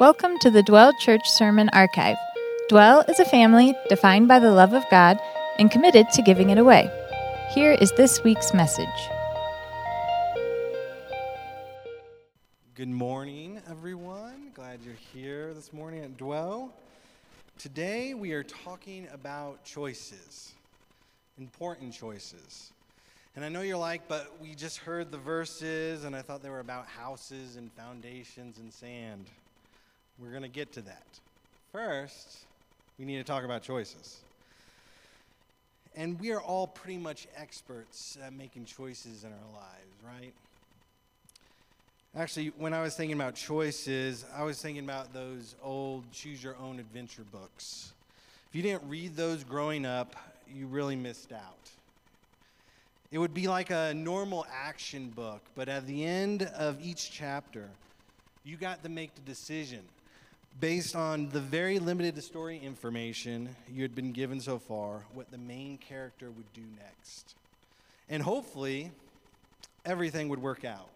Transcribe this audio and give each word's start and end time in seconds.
Welcome 0.00 0.38
to 0.40 0.50
the 0.50 0.64
Dwell 0.64 0.92
Church 0.98 1.30
Sermon 1.30 1.68
Archive. 1.72 2.16
Dwell 2.68 3.02
is 3.02 3.20
a 3.20 3.24
family 3.24 3.76
defined 3.88 4.26
by 4.26 4.40
the 4.40 4.50
love 4.50 4.72
of 4.72 4.82
God 4.90 5.20
and 5.56 5.70
committed 5.70 6.10
to 6.14 6.22
giving 6.22 6.50
it 6.50 6.58
away. 6.58 6.90
Here 7.54 7.70
is 7.80 7.92
this 7.92 8.24
week's 8.24 8.52
message. 8.52 8.88
Good 12.74 12.88
morning, 12.88 13.62
everyone. 13.70 14.50
Glad 14.52 14.80
you're 14.84 14.96
here 15.12 15.54
this 15.54 15.72
morning 15.72 16.02
at 16.02 16.16
Dwell. 16.16 16.72
Today 17.56 18.14
we 18.14 18.32
are 18.32 18.42
talking 18.42 19.06
about 19.14 19.64
choices, 19.64 20.54
important 21.38 21.94
choices. 21.94 22.72
And 23.36 23.44
I 23.44 23.48
know 23.48 23.60
you're 23.60 23.76
like, 23.76 24.08
but 24.08 24.32
we 24.42 24.56
just 24.56 24.78
heard 24.78 25.12
the 25.12 25.18
verses 25.18 26.02
and 26.02 26.16
I 26.16 26.22
thought 26.22 26.42
they 26.42 26.50
were 26.50 26.58
about 26.58 26.86
houses 26.88 27.54
and 27.54 27.72
foundations 27.74 28.58
and 28.58 28.72
sand. 28.72 29.26
We're 30.18 30.30
going 30.30 30.42
to 30.42 30.48
get 30.48 30.72
to 30.72 30.82
that. 30.82 31.06
First, 31.72 32.44
we 32.98 33.04
need 33.04 33.16
to 33.16 33.24
talk 33.24 33.44
about 33.44 33.62
choices. 33.62 34.20
And 35.96 36.20
we 36.20 36.32
are 36.32 36.40
all 36.40 36.66
pretty 36.66 36.98
much 36.98 37.26
experts 37.36 38.18
at 38.24 38.32
making 38.32 38.64
choices 38.64 39.24
in 39.24 39.30
our 39.30 39.52
lives, 39.52 40.20
right? 40.20 40.32
Actually, 42.16 42.52
when 42.58 42.72
I 42.72 42.80
was 42.80 42.94
thinking 42.94 43.16
about 43.16 43.34
choices, 43.34 44.24
I 44.36 44.44
was 44.44 44.60
thinking 44.62 44.84
about 44.84 45.12
those 45.12 45.56
old 45.62 46.04
choose 46.12 46.42
your 46.42 46.56
own 46.58 46.78
adventure 46.78 47.24
books. 47.32 47.92
If 48.48 48.54
you 48.54 48.62
didn't 48.62 48.88
read 48.88 49.16
those 49.16 49.42
growing 49.42 49.84
up, 49.84 50.14
you 50.52 50.66
really 50.66 50.94
missed 50.94 51.32
out. 51.32 51.70
It 53.10 53.18
would 53.18 53.34
be 53.34 53.48
like 53.48 53.70
a 53.70 53.94
normal 53.94 54.46
action 54.52 55.08
book, 55.10 55.42
but 55.56 55.68
at 55.68 55.86
the 55.86 56.04
end 56.04 56.42
of 56.56 56.80
each 56.80 57.10
chapter, 57.10 57.68
you 58.44 58.56
got 58.56 58.82
to 58.84 58.88
make 58.88 59.14
the 59.16 59.20
decision 59.22 59.80
based 60.60 60.94
on 60.94 61.28
the 61.30 61.40
very 61.40 61.78
limited 61.78 62.22
story 62.22 62.58
information 62.58 63.54
you 63.68 63.82
had 63.82 63.94
been 63.94 64.12
given 64.12 64.40
so 64.40 64.58
far, 64.58 65.04
what 65.12 65.30
the 65.30 65.38
main 65.38 65.78
character 65.78 66.30
would 66.30 66.52
do 66.52 66.62
next. 66.78 67.34
And 68.08 68.22
hopefully, 68.22 68.92
everything 69.84 70.28
would 70.28 70.40
work 70.40 70.64
out. 70.64 70.88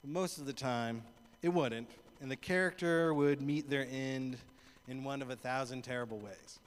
But 0.00 0.10
most 0.10 0.38
of 0.38 0.46
the 0.46 0.52
time, 0.52 1.02
it 1.42 1.48
wouldn't, 1.48 1.88
and 2.20 2.30
the 2.30 2.36
character 2.36 3.12
would 3.12 3.40
meet 3.40 3.68
their 3.68 3.86
end 3.90 4.36
in 4.88 5.04
one 5.04 5.22
of 5.22 5.30
a 5.30 5.36
thousand 5.36 5.82
terrible 5.82 6.18
ways. 6.18 6.58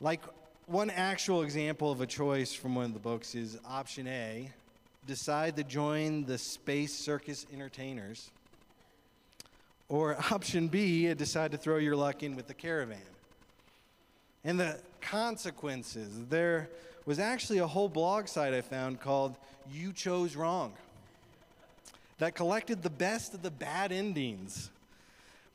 Like 0.00 0.22
one 0.66 0.90
actual 0.90 1.42
example 1.42 1.92
of 1.92 2.00
a 2.00 2.06
choice 2.06 2.52
from 2.52 2.74
one 2.74 2.86
of 2.86 2.94
the 2.94 3.00
books 3.00 3.34
is 3.34 3.58
option 3.68 4.06
A 4.08 4.50
decide 5.06 5.56
to 5.56 5.64
join 5.64 6.24
the 6.24 6.38
Space 6.38 6.94
Circus 6.94 7.46
Entertainers 7.52 8.30
or 9.90 10.16
option 10.30 10.68
B, 10.68 11.12
decide 11.12 11.50
to 11.52 11.58
throw 11.58 11.76
your 11.76 11.96
luck 11.96 12.22
in 12.22 12.36
with 12.36 12.46
the 12.46 12.54
caravan. 12.54 12.98
And 14.42 14.58
the 14.58 14.78
consequences, 15.02 16.08
there 16.30 16.70
was 17.04 17.18
actually 17.18 17.58
a 17.58 17.66
whole 17.66 17.90
blog 17.90 18.28
site 18.28 18.54
I 18.54 18.62
found 18.62 19.00
called 19.00 19.36
You 19.70 19.92
Chose 19.92 20.36
Wrong 20.36 20.72
that 22.18 22.34
collected 22.34 22.82
the 22.82 22.90
best 22.90 23.34
of 23.34 23.42
the 23.42 23.50
bad 23.50 23.92
endings, 23.92 24.70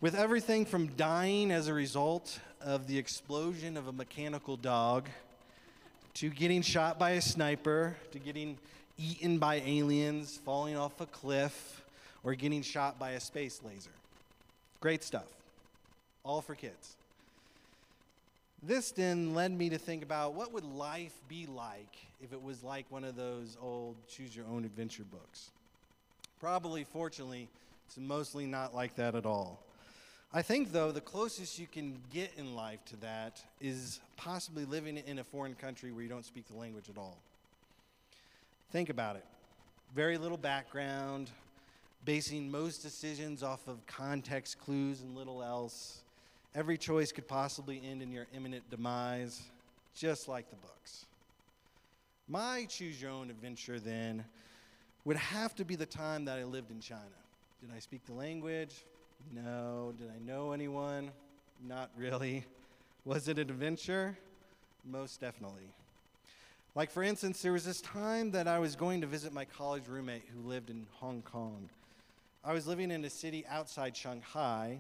with 0.02 0.16
everything 0.16 0.66
from 0.66 0.88
dying 0.88 1.52
as 1.52 1.68
a 1.68 1.74
result 1.74 2.40
of 2.60 2.88
the 2.88 2.98
explosion 2.98 3.78
of 3.78 3.88
a 3.88 3.92
mechanical 3.92 4.58
dog 4.58 5.08
to 6.16 6.30
getting 6.30 6.64
shot 6.64 6.98
by 6.98 7.12
a 7.12 7.22
sniper 7.22 7.96
to 8.12 8.20
getting 8.20 8.58
eaten 8.98 9.38
by 9.38 9.62
aliens, 9.66 10.40
falling 10.44 10.76
off 10.76 11.00
a 11.02 11.06
cliff, 11.06 11.84
or 12.24 12.34
getting 12.34 12.64
shot 12.64 12.98
by 12.98 13.12
a 13.12 13.20
space 13.20 13.62
laser. 13.64 13.92
Great 14.80 15.04
stuff. 15.04 15.28
All 16.24 16.42
for 16.42 16.56
kids. 16.56 16.96
This 18.64 18.92
then 18.92 19.36
led 19.36 19.52
me 19.52 19.70
to 19.70 19.78
think 19.78 20.02
about 20.02 20.34
what 20.34 20.52
would 20.52 20.64
life 20.64 21.14
be 21.28 21.46
like 21.46 21.96
if 22.22 22.34
it 22.34 22.42
was 22.42 22.64
like 22.64 22.86
one 22.90 23.04
of 23.04 23.16
those 23.16 23.58
old 23.62 23.96
choose 24.08 24.36
your 24.36 24.46
own 24.48 24.66
adventure 24.66 25.04
books. 25.04 25.52
Probably, 26.40 26.84
fortunately, 26.84 27.48
it's 27.88 27.98
mostly 27.98 28.46
not 28.46 28.74
like 28.74 28.96
that 28.96 29.16
at 29.16 29.26
all. 29.26 29.60
I 30.34 30.42
think, 30.42 30.72
though, 30.72 30.92
the 30.92 31.02
closest 31.02 31.60
you 31.60 31.68
can 31.68 31.98
get 32.12 32.32
in 32.38 32.56
life 32.56 32.84
to 32.86 32.98
that 32.98 33.42
is 33.62 34.00
possibly 34.18 34.66
living 34.66 34.98
in 34.98 35.20
a 35.20 35.24
foreign 35.24 35.54
country 35.54 35.92
where 35.92 36.04
you 36.04 36.10
don't 36.10 36.26
speak 36.26 36.48
the 36.48 36.58
language 36.58 36.90
at 36.90 36.98
all. 36.98 37.18
Think 38.72 38.90
about 38.90 39.16
it. 39.16 39.24
Very 39.94 40.18
little 40.18 40.38
background, 40.38 41.30
basing 42.06 42.50
most 42.50 42.84
decisions 42.84 43.42
off 43.44 43.68
of 43.68 43.86
context 43.88 44.60
clues 44.60 45.02
and 45.02 45.16
little 45.16 45.44
else. 45.44 46.04
Every 46.54 46.78
choice 46.78 47.12
could 47.12 47.28
possibly 47.28 47.82
end 47.84 48.02
in 48.02 48.12
your 48.12 48.28
imminent 48.34 48.70
demise, 48.70 49.42
just 49.96 50.28
like 50.28 50.50
the 50.50 50.56
books. 50.56 51.06
My 52.28 52.66
choose 52.70 53.02
your 53.02 53.12
own 53.12 53.30
adventure 53.30 53.80
then 53.80 54.24
would 55.04 55.18
have 55.18 55.56
to 55.56 55.66
be 55.66 55.76
the 55.76 55.86
time 55.86 56.26
that 56.26 56.40
I 56.40 56.44
lived 56.44 56.72
in 56.72 56.80
China. 56.80 57.02
Did 57.62 57.70
I 57.76 57.80
speak 57.80 58.06
the 58.06 58.14
language? 58.14 58.86
No. 59.34 59.94
Did 59.98 60.10
I 60.10 60.20
know 60.26 60.52
anyone? 60.52 61.12
Not 61.68 61.90
really. 61.98 62.46
Was 63.04 63.28
it 63.28 63.38
an 63.38 63.50
adventure? 63.50 64.18
Most 64.90 65.20
definitely. 65.20 65.70
Like, 66.76 66.92
for 66.92 67.04
instance, 67.04 67.42
there 67.42 67.54
was 67.54 67.66
this 67.66 67.82
time 67.82 68.32
that 68.32 68.48
I 68.48 68.60
was 68.60 68.76
going 68.76 69.02
to 69.02 69.08
visit 69.08 69.32
my 69.32 69.46
college 69.46 69.88
roommate 69.88 70.24
who 70.34 70.48
lived 70.48 70.70
in 70.70 70.86
Hong 71.00 71.22
Kong. 71.22 71.70
I 72.48 72.54
was 72.54 72.68
living 72.68 72.92
in 72.92 73.04
a 73.04 73.10
city 73.10 73.44
outside 73.50 73.98
Shanghai, 73.98 74.78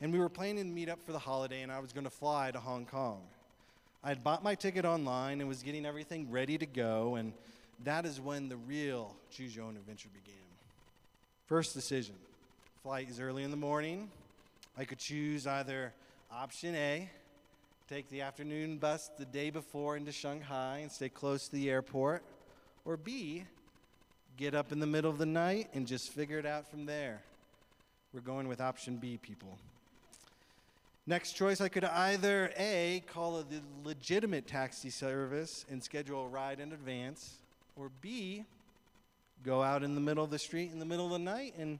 and 0.00 0.12
we 0.12 0.20
were 0.20 0.28
planning 0.28 0.68
to 0.68 0.70
meet 0.70 0.88
up 0.88 1.02
for 1.02 1.10
the 1.10 1.18
holiday, 1.18 1.62
and 1.62 1.72
I 1.72 1.80
was 1.80 1.92
going 1.92 2.04
to 2.04 2.10
fly 2.10 2.52
to 2.52 2.60
Hong 2.60 2.86
Kong. 2.86 3.22
I 4.04 4.10
had 4.10 4.22
bought 4.22 4.44
my 4.44 4.54
ticket 4.54 4.84
online 4.84 5.40
and 5.40 5.48
was 5.48 5.64
getting 5.64 5.84
everything 5.84 6.30
ready 6.30 6.56
to 6.58 6.66
go, 6.66 7.16
and 7.16 7.32
that 7.82 8.06
is 8.06 8.20
when 8.20 8.48
the 8.48 8.56
real 8.56 9.16
choose 9.32 9.56
your 9.56 9.64
own 9.64 9.76
adventure 9.76 10.10
began. 10.14 10.38
First 11.46 11.74
decision 11.74 12.14
flight 12.84 13.10
is 13.10 13.18
early 13.18 13.42
in 13.42 13.50
the 13.50 13.56
morning. 13.56 14.08
I 14.78 14.84
could 14.84 14.98
choose 14.98 15.44
either 15.44 15.92
option 16.30 16.76
A, 16.76 17.10
take 17.88 18.08
the 18.10 18.20
afternoon 18.20 18.78
bus 18.78 19.10
the 19.18 19.24
day 19.24 19.50
before 19.50 19.96
into 19.96 20.12
Shanghai 20.12 20.78
and 20.78 20.92
stay 20.92 21.08
close 21.08 21.48
to 21.48 21.56
the 21.56 21.68
airport, 21.68 22.22
or 22.84 22.96
B, 22.96 23.44
get 24.36 24.54
up 24.54 24.72
in 24.72 24.80
the 24.80 24.86
middle 24.86 25.10
of 25.10 25.18
the 25.18 25.26
night 25.26 25.68
and 25.74 25.86
just 25.86 26.12
figure 26.12 26.38
it 26.38 26.46
out 26.46 26.68
from 26.68 26.86
there. 26.86 27.20
We're 28.12 28.20
going 28.20 28.48
with 28.48 28.60
option 28.60 28.96
B, 28.96 29.18
people. 29.20 29.58
Next 31.06 31.32
choice, 31.32 31.60
I 31.60 31.68
could 31.68 31.84
either 31.84 32.52
A, 32.56 33.02
call 33.12 33.40
a 33.40 33.44
legitimate 33.84 34.46
taxi 34.46 34.90
service 34.90 35.64
and 35.70 35.82
schedule 35.82 36.26
a 36.26 36.28
ride 36.28 36.60
in 36.60 36.72
advance, 36.72 37.38
or 37.76 37.90
B, 38.00 38.44
go 39.44 39.62
out 39.62 39.82
in 39.82 39.94
the 39.94 40.00
middle 40.00 40.22
of 40.22 40.30
the 40.30 40.38
street 40.38 40.70
in 40.72 40.78
the 40.78 40.84
middle 40.84 41.06
of 41.06 41.12
the 41.12 41.18
night 41.18 41.54
and 41.58 41.78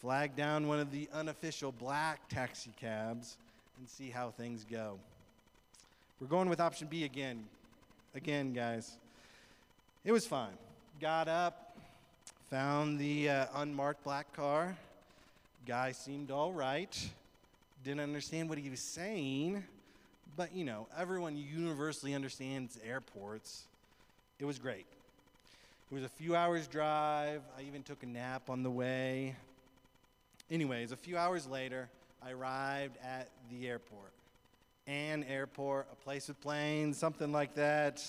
flag 0.00 0.36
down 0.36 0.68
one 0.68 0.78
of 0.78 0.92
the 0.92 1.08
unofficial 1.12 1.72
black 1.72 2.28
taxi 2.28 2.70
cabs 2.80 3.36
and 3.78 3.88
see 3.88 4.10
how 4.10 4.30
things 4.30 4.64
go. 4.70 4.98
We're 6.20 6.28
going 6.28 6.48
with 6.48 6.60
option 6.60 6.86
B 6.88 7.04
again. 7.04 7.44
Again, 8.14 8.52
guys. 8.52 8.96
It 10.04 10.12
was 10.12 10.26
fine. 10.26 10.52
Got 11.00 11.26
up, 11.26 11.76
Found 12.52 12.98
the 12.98 13.30
uh, 13.30 13.46
unmarked 13.54 14.04
black 14.04 14.30
car. 14.34 14.76
Guy 15.66 15.92
seemed 15.92 16.30
all 16.30 16.52
right. 16.52 16.94
Didn't 17.82 18.00
understand 18.00 18.50
what 18.50 18.58
he 18.58 18.68
was 18.68 18.80
saying, 18.80 19.64
but 20.36 20.54
you 20.54 20.62
know, 20.62 20.86
everyone 20.98 21.34
universally 21.34 22.12
understands 22.14 22.78
airports. 22.86 23.64
It 24.38 24.44
was 24.44 24.58
great. 24.58 24.84
It 25.90 25.94
was 25.94 26.04
a 26.04 26.10
few 26.10 26.36
hours' 26.36 26.66
drive. 26.66 27.40
I 27.58 27.62
even 27.62 27.82
took 27.82 28.02
a 28.02 28.06
nap 28.06 28.50
on 28.50 28.62
the 28.62 28.70
way. 28.70 29.34
Anyways, 30.50 30.92
a 30.92 30.96
few 30.96 31.16
hours 31.16 31.46
later, 31.46 31.88
I 32.22 32.32
arrived 32.32 32.98
at 33.02 33.28
the 33.50 33.66
airport. 33.66 34.12
An 34.86 35.24
airport, 35.24 35.86
a 35.90 36.04
place 36.04 36.28
with 36.28 36.38
planes, 36.42 36.98
something 36.98 37.32
like 37.32 37.54
that. 37.54 38.04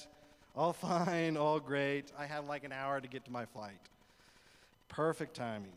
All 0.54 0.74
fine, 0.74 1.38
all 1.38 1.62
great. 1.62 2.12
I 2.20 2.26
had 2.26 2.46
like 2.46 2.66
an 2.66 2.74
hour 2.74 3.00
to 3.00 3.08
get 3.08 3.24
to 3.24 3.32
my 3.32 3.46
flight. 3.46 3.80
Perfect 4.96 5.36
timing. 5.36 5.72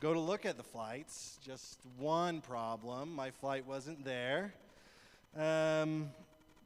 Go 0.00 0.14
to 0.14 0.18
look 0.18 0.46
at 0.46 0.56
the 0.56 0.62
flights. 0.62 1.38
Just 1.44 1.78
one 1.98 2.40
problem. 2.40 3.14
My 3.14 3.30
flight 3.30 3.66
wasn't 3.66 4.02
there. 4.02 4.54
Um, 5.36 6.08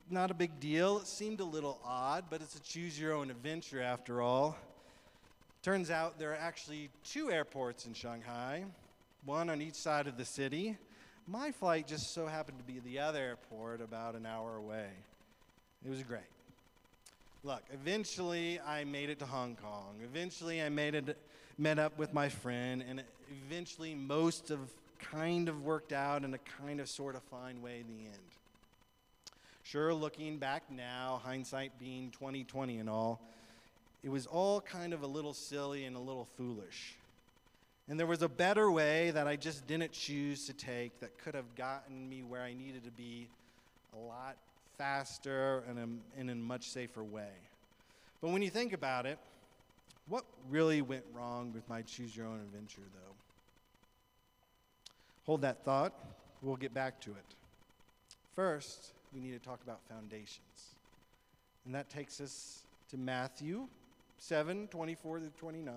not 0.09 0.31
a 0.31 0.35
big 0.35 0.61
deal. 0.61 0.99
It 0.99 1.09
seemed 1.09 1.41
a 1.41 1.45
little 1.45 1.81
odd, 1.85 2.27
but 2.31 2.43
it's 2.43 2.55
a 2.55 2.61
choose 2.61 3.01
your 3.01 3.13
own 3.13 3.29
adventure 3.29 3.83
after 3.83 4.23
all. 4.23 4.57
Turns 5.65 5.91
out 5.91 6.17
there 6.21 6.31
are 6.31 6.37
actually 6.37 6.91
two 7.03 7.33
airports 7.33 7.87
in 7.87 7.93
Shanghai, 7.93 8.65
one 9.25 9.51
on 9.51 9.61
each 9.61 9.75
side 9.75 10.07
of 10.07 10.17
the 10.17 10.25
city. 10.25 10.77
My 11.27 11.51
flight 11.51 11.89
just 11.89 12.15
so 12.15 12.29
happened 12.29 12.59
to 12.59 12.73
be 12.73 12.79
the 12.79 13.01
other 13.01 13.19
airport 13.19 13.81
about 13.81 14.15
an 14.15 14.27
hour 14.27 14.55
away. 14.55 14.91
It 15.85 15.91
was 15.91 16.05
great. 16.05 16.21
Look, 17.43 17.63
eventually 17.73 18.61
I 18.61 18.85
made 18.85 19.11
it 19.11 19.19
to 19.19 19.27
Hong 19.27 19.57
Kong. 19.57 19.97
Eventually 20.05 20.63
I 20.63 20.69
made 20.69 20.95
it 20.95 21.19
met 21.59 21.79
up 21.79 21.99
with 21.99 22.15
my 22.15 22.29
friend, 22.29 22.83
and 22.89 23.03
eventually 23.45 23.95
most 23.95 24.51
of 24.51 24.61
kind 24.99 25.49
of 25.49 25.63
worked 25.63 25.93
out 25.93 26.25
in 26.25 26.33
a 26.35 26.39
kind 26.39 26.81
of 26.81 26.89
sort 26.89 27.17
of 27.17 27.23
fine 27.25 27.61
way 27.61 27.81
in 27.81 27.87
the 27.89 28.05
end. 28.05 28.19
Sure, 29.65 29.93
looking 29.93 30.39
back 30.39 30.63
now, 30.71 31.21
hindsight 31.25 31.73
being 31.79 32.11
2020 32.13 32.79
and 32.79 32.89
all, 32.89 33.21
it 34.03 34.09
was 34.09 34.27
all 34.27 34.61
kind 34.61 34.95
of 34.95 35.03
a 35.03 35.07
little 35.07 35.35
silly 35.35 35.85
and 35.85 35.97
a 35.97 35.99
little 35.99 36.27
foolish. 36.37 36.95
And 37.89 37.99
there 37.99 38.07
was 38.07 38.23
a 38.23 38.29
better 38.29 38.71
way 38.71 39.11
that 39.11 39.27
I 39.27 39.37
just 39.37 39.67
didn't 39.67 39.93
choose 39.93 40.47
to 40.47 40.53
take 40.53 41.01
that 41.01 41.19
could 41.19 41.35
have 41.35 41.55
gotten 41.57 42.09
me 42.09 42.23
where 42.23 42.43
I 42.43 42.55
needed 42.55 42.85
to 42.85 42.91
be 42.91 43.29
a 43.95 43.99
lot 43.99 44.37
faster 44.77 45.65
and 45.69 46.01
in 46.17 46.31
a 46.31 46.35
much 46.35 46.69
safer 46.71 47.03
way. 47.03 47.33
But 48.21 48.31
when 48.31 48.43
you 48.43 48.51
think 48.51 48.73
about 48.73 49.07
it, 49.07 49.19
what 50.09 50.25
really 50.51 50.83
went 50.83 51.05
wrong 51.13 51.53
with 51.53 51.69
my 51.69 51.83
choose 51.83 52.17
your 52.17 52.27
own 52.27 52.41
adventure, 52.41 52.83
though? 52.95 53.15
Hold 55.27 55.43
that 55.43 55.65
thought. 55.65 55.93
We'll 56.41 56.57
get 56.57 56.73
back 56.73 57.01
to 57.03 57.11
it. 57.11 57.35
First, 58.35 58.93
we 59.13 59.21
need 59.21 59.33
to 59.33 59.39
talk 59.39 59.61
about 59.63 59.81
foundations. 59.89 60.75
And 61.67 61.75
that 61.75 61.91
takes 61.91 62.21
us 62.21 62.63
to 62.91 62.97
Matthew 62.97 63.67
7 64.19 64.69
24 64.69 65.19
to 65.19 65.29
29. 65.39 65.75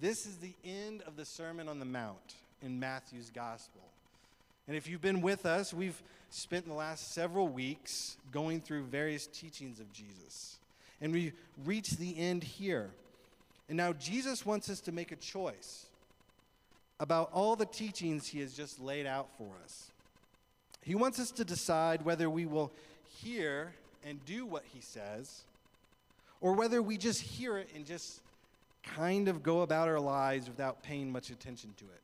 This 0.00 0.26
is 0.26 0.36
the 0.36 0.52
end 0.64 1.02
of 1.06 1.16
the 1.16 1.24
Sermon 1.24 1.68
on 1.68 1.78
the 1.78 1.84
Mount 1.84 2.34
in 2.62 2.78
Matthew's 2.78 3.30
Gospel. 3.30 3.82
And 4.68 4.76
if 4.76 4.88
you've 4.88 5.02
been 5.02 5.20
with 5.20 5.44
us, 5.44 5.74
we've 5.74 6.00
spent 6.30 6.66
the 6.66 6.74
last 6.74 7.12
several 7.12 7.48
weeks 7.48 8.16
going 8.30 8.60
through 8.60 8.84
various 8.84 9.26
teachings 9.26 9.80
of 9.80 9.92
Jesus. 9.92 10.58
And 11.02 11.12
we 11.12 11.32
reach 11.66 11.90
the 11.90 12.16
end 12.16 12.42
here. 12.44 12.90
And 13.68 13.76
now 13.76 13.92
Jesus 13.92 14.46
wants 14.46 14.70
us 14.70 14.80
to 14.82 14.92
make 14.92 15.12
a 15.12 15.16
choice 15.16 15.86
about 17.00 17.30
all 17.32 17.56
the 17.56 17.66
teachings 17.66 18.28
he 18.28 18.40
has 18.40 18.54
just 18.54 18.80
laid 18.80 19.04
out 19.04 19.28
for 19.36 19.50
us. 19.64 19.90
He 20.82 20.94
wants 20.94 21.18
us 21.18 21.30
to 21.32 21.44
decide 21.44 22.04
whether 22.04 22.30
we 22.30 22.46
will 22.46 22.72
hear 23.20 23.72
and 24.04 24.24
do 24.24 24.46
what 24.46 24.64
he 24.72 24.80
says, 24.80 25.42
or 26.40 26.54
whether 26.54 26.80
we 26.80 26.96
just 26.96 27.20
hear 27.20 27.58
it 27.58 27.68
and 27.74 27.84
just 27.84 28.20
kind 28.82 29.28
of 29.28 29.42
go 29.42 29.62
about 29.62 29.88
our 29.88 30.00
lives 30.00 30.48
without 30.48 30.82
paying 30.82 31.10
much 31.10 31.30
attention 31.30 31.72
to 31.78 31.84
it. 31.84 32.00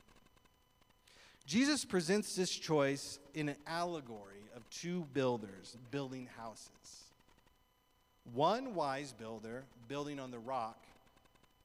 Jesus 1.46 1.84
presents 1.84 2.36
this 2.36 2.50
choice 2.50 3.18
in 3.34 3.48
an 3.48 3.56
allegory 3.66 4.42
of 4.54 4.68
two 4.70 5.06
builders 5.12 5.76
building 5.90 6.28
houses. 6.36 7.07
One 8.34 8.74
wise 8.74 9.12
builder 9.12 9.64
building 9.88 10.20
on 10.20 10.30
the 10.30 10.38
rock, 10.38 10.76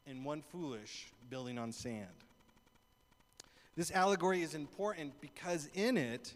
and 0.07 0.25
one 0.25 0.41
foolish 0.41 1.07
building 1.29 1.57
on 1.57 1.71
sand. 1.71 2.07
This 3.75 3.91
allegory 3.91 4.41
is 4.41 4.53
important 4.53 5.13
because 5.21 5.69
in 5.73 5.97
it, 5.97 6.33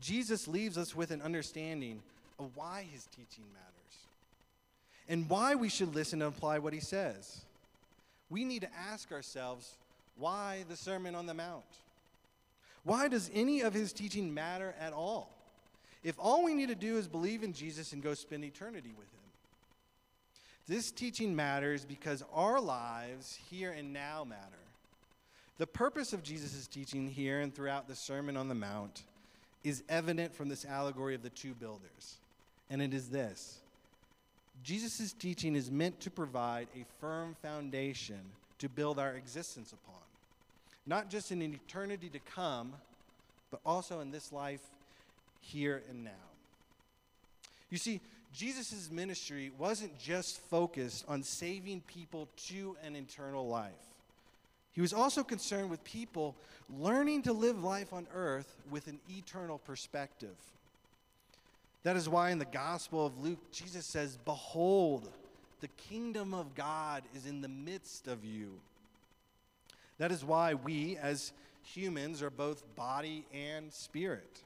Jesus 0.00 0.46
leaves 0.48 0.76
us 0.76 0.94
with 0.94 1.10
an 1.10 1.22
understanding 1.22 2.02
of 2.38 2.50
why 2.56 2.86
his 2.90 3.06
teaching 3.06 3.44
matters 3.52 3.70
and 5.08 5.28
why 5.28 5.54
we 5.54 5.68
should 5.68 5.94
listen 5.94 6.20
and 6.22 6.34
apply 6.34 6.58
what 6.58 6.72
he 6.72 6.80
says. 6.80 7.42
We 8.30 8.44
need 8.44 8.62
to 8.62 8.68
ask 8.74 9.12
ourselves 9.12 9.76
why 10.16 10.64
the 10.68 10.76
Sermon 10.76 11.14
on 11.14 11.26
the 11.26 11.34
Mount? 11.34 11.64
Why 12.84 13.08
does 13.08 13.30
any 13.32 13.62
of 13.62 13.72
his 13.72 13.92
teaching 13.92 14.34
matter 14.34 14.74
at 14.78 14.92
all? 14.92 15.30
If 16.02 16.16
all 16.18 16.44
we 16.44 16.54
need 16.54 16.68
to 16.68 16.74
do 16.74 16.98
is 16.98 17.08
believe 17.08 17.42
in 17.42 17.54
Jesus 17.54 17.92
and 17.92 18.02
go 18.02 18.12
spend 18.12 18.44
eternity 18.44 18.92
with 18.96 19.06
him. 19.06 19.13
This 20.66 20.90
teaching 20.90 21.36
matters 21.36 21.84
because 21.84 22.24
our 22.32 22.60
lives 22.60 23.38
here 23.50 23.70
and 23.70 23.92
now 23.92 24.24
matter. 24.24 24.40
The 25.58 25.66
purpose 25.66 26.12
of 26.12 26.22
Jesus' 26.22 26.66
teaching 26.66 27.08
here 27.08 27.40
and 27.40 27.54
throughout 27.54 27.86
the 27.86 27.94
Sermon 27.94 28.36
on 28.36 28.48
the 28.48 28.54
Mount 28.54 29.02
is 29.62 29.82
evident 29.88 30.34
from 30.34 30.48
this 30.48 30.64
allegory 30.64 31.14
of 31.14 31.22
the 31.22 31.30
two 31.30 31.54
builders. 31.54 32.16
And 32.70 32.82
it 32.82 32.94
is 32.94 33.08
this 33.08 33.60
Jesus' 34.62 35.12
teaching 35.12 35.54
is 35.54 35.70
meant 35.70 36.00
to 36.00 36.10
provide 36.10 36.68
a 36.74 36.84
firm 37.00 37.36
foundation 37.42 38.20
to 38.58 38.68
build 38.68 38.98
our 38.98 39.12
existence 39.12 39.72
upon, 39.72 40.00
not 40.86 41.10
just 41.10 41.30
in 41.30 41.42
an 41.42 41.54
eternity 41.54 42.08
to 42.08 42.18
come, 42.20 42.72
but 43.50 43.60
also 43.66 44.00
in 44.00 44.10
this 44.10 44.32
life 44.32 44.62
here 45.40 45.82
and 45.90 46.04
now. 46.04 46.10
You 47.70 47.78
see, 47.78 48.00
Jesus' 48.34 48.90
ministry 48.90 49.52
wasn't 49.58 49.96
just 49.98 50.40
focused 50.50 51.04
on 51.06 51.22
saving 51.22 51.82
people 51.82 52.28
to 52.48 52.76
an 52.84 52.96
eternal 52.96 53.46
life. 53.46 53.72
He 54.72 54.80
was 54.80 54.92
also 54.92 55.22
concerned 55.22 55.70
with 55.70 55.84
people 55.84 56.34
learning 56.68 57.22
to 57.22 57.32
live 57.32 57.62
life 57.62 57.92
on 57.92 58.08
earth 58.12 58.56
with 58.70 58.88
an 58.88 58.98
eternal 59.08 59.58
perspective. 59.58 60.34
That 61.84 61.96
is 61.96 62.08
why 62.08 62.30
in 62.30 62.38
the 62.38 62.44
Gospel 62.44 63.06
of 63.06 63.22
Luke, 63.22 63.52
Jesus 63.52 63.86
says, 63.86 64.18
Behold, 64.24 65.08
the 65.60 65.68
kingdom 65.88 66.34
of 66.34 66.56
God 66.56 67.04
is 67.14 67.26
in 67.26 67.40
the 67.40 67.48
midst 67.48 68.08
of 68.08 68.24
you. 68.24 68.58
That 69.98 70.10
is 70.10 70.24
why 70.24 70.54
we, 70.54 70.96
as 70.96 71.32
humans, 71.62 72.20
are 72.20 72.30
both 72.30 72.64
body 72.74 73.26
and 73.32 73.72
spirit. 73.72 74.42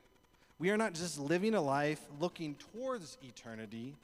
We 0.58 0.70
are 0.70 0.76
not 0.76 0.94
just 0.94 1.18
living 1.18 1.54
a 1.54 1.60
life 1.60 2.00
looking 2.20 2.56
towards 2.72 3.16
eternity, 3.22 3.94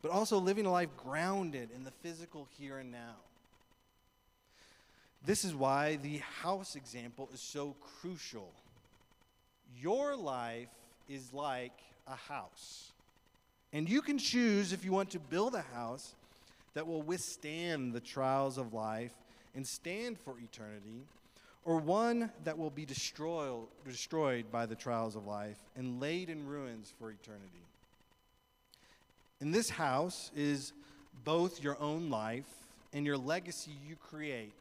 but 0.00 0.10
also 0.10 0.38
living 0.38 0.66
a 0.66 0.70
life 0.70 0.90
grounded 0.96 1.70
in 1.74 1.84
the 1.84 1.90
physical 2.02 2.46
here 2.58 2.78
and 2.78 2.92
now. 2.92 3.16
This 5.26 5.44
is 5.44 5.54
why 5.54 5.96
the 5.96 6.18
house 6.18 6.76
example 6.76 7.28
is 7.32 7.40
so 7.40 7.74
crucial. 8.00 8.50
Your 9.80 10.14
life 10.14 10.68
is 11.08 11.32
like 11.32 11.78
a 12.06 12.14
house. 12.14 12.92
And 13.72 13.88
you 13.88 14.02
can 14.02 14.18
choose 14.18 14.72
if 14.72 14.84
you 14.84 14.92
want 14.92 15.10
to 15.10 15.18
build 15.18 15.54
a 15.54 15.62
house 15.62 16.14
that 16.74 16.86
will 16.86 17.02
withstand 17.02 17.92
the 17.92 18.00
trials 18.00 18.58
of 18.58 18.72
life 18.72 19.12
and 19.54 19.66
stand 19.66 20.18
for 20.18 20.34
eternity, 20.38 21.06
or 21.64 21.78
one 21.78 22.30
that 22.44 22.58
will 22.58 22.70
be 22.70 22.84
destroyed, 22.84 23.66
destroyed 23.86 24.50
by 24.52 24.66
the 24.66 24.74
trials 24.74 25.16
of 25.16 25.26
life 25.26 25.58
and 25.76 26.00
laid 26.00 26.28
in 26.28 26.46
ruins 26.46 26.92
for 26.98 27.10
eternity. 27.10 27.48
And 29.40 29.54
this 29.54 29.70
house 29.70 30.30
is 30.36 30.72
both 31.24 31.62
your 31.62 31.76
own 31.80 32.10
life 32.10 32.48
and 32.92 33.06
your 33.06 33.16
legacy 33.16 33.72
you 33.86 33.96
create 33.96 34.52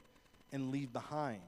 and 0.52 0.72
leave 0.72 0.94
behind. 0.94 1.42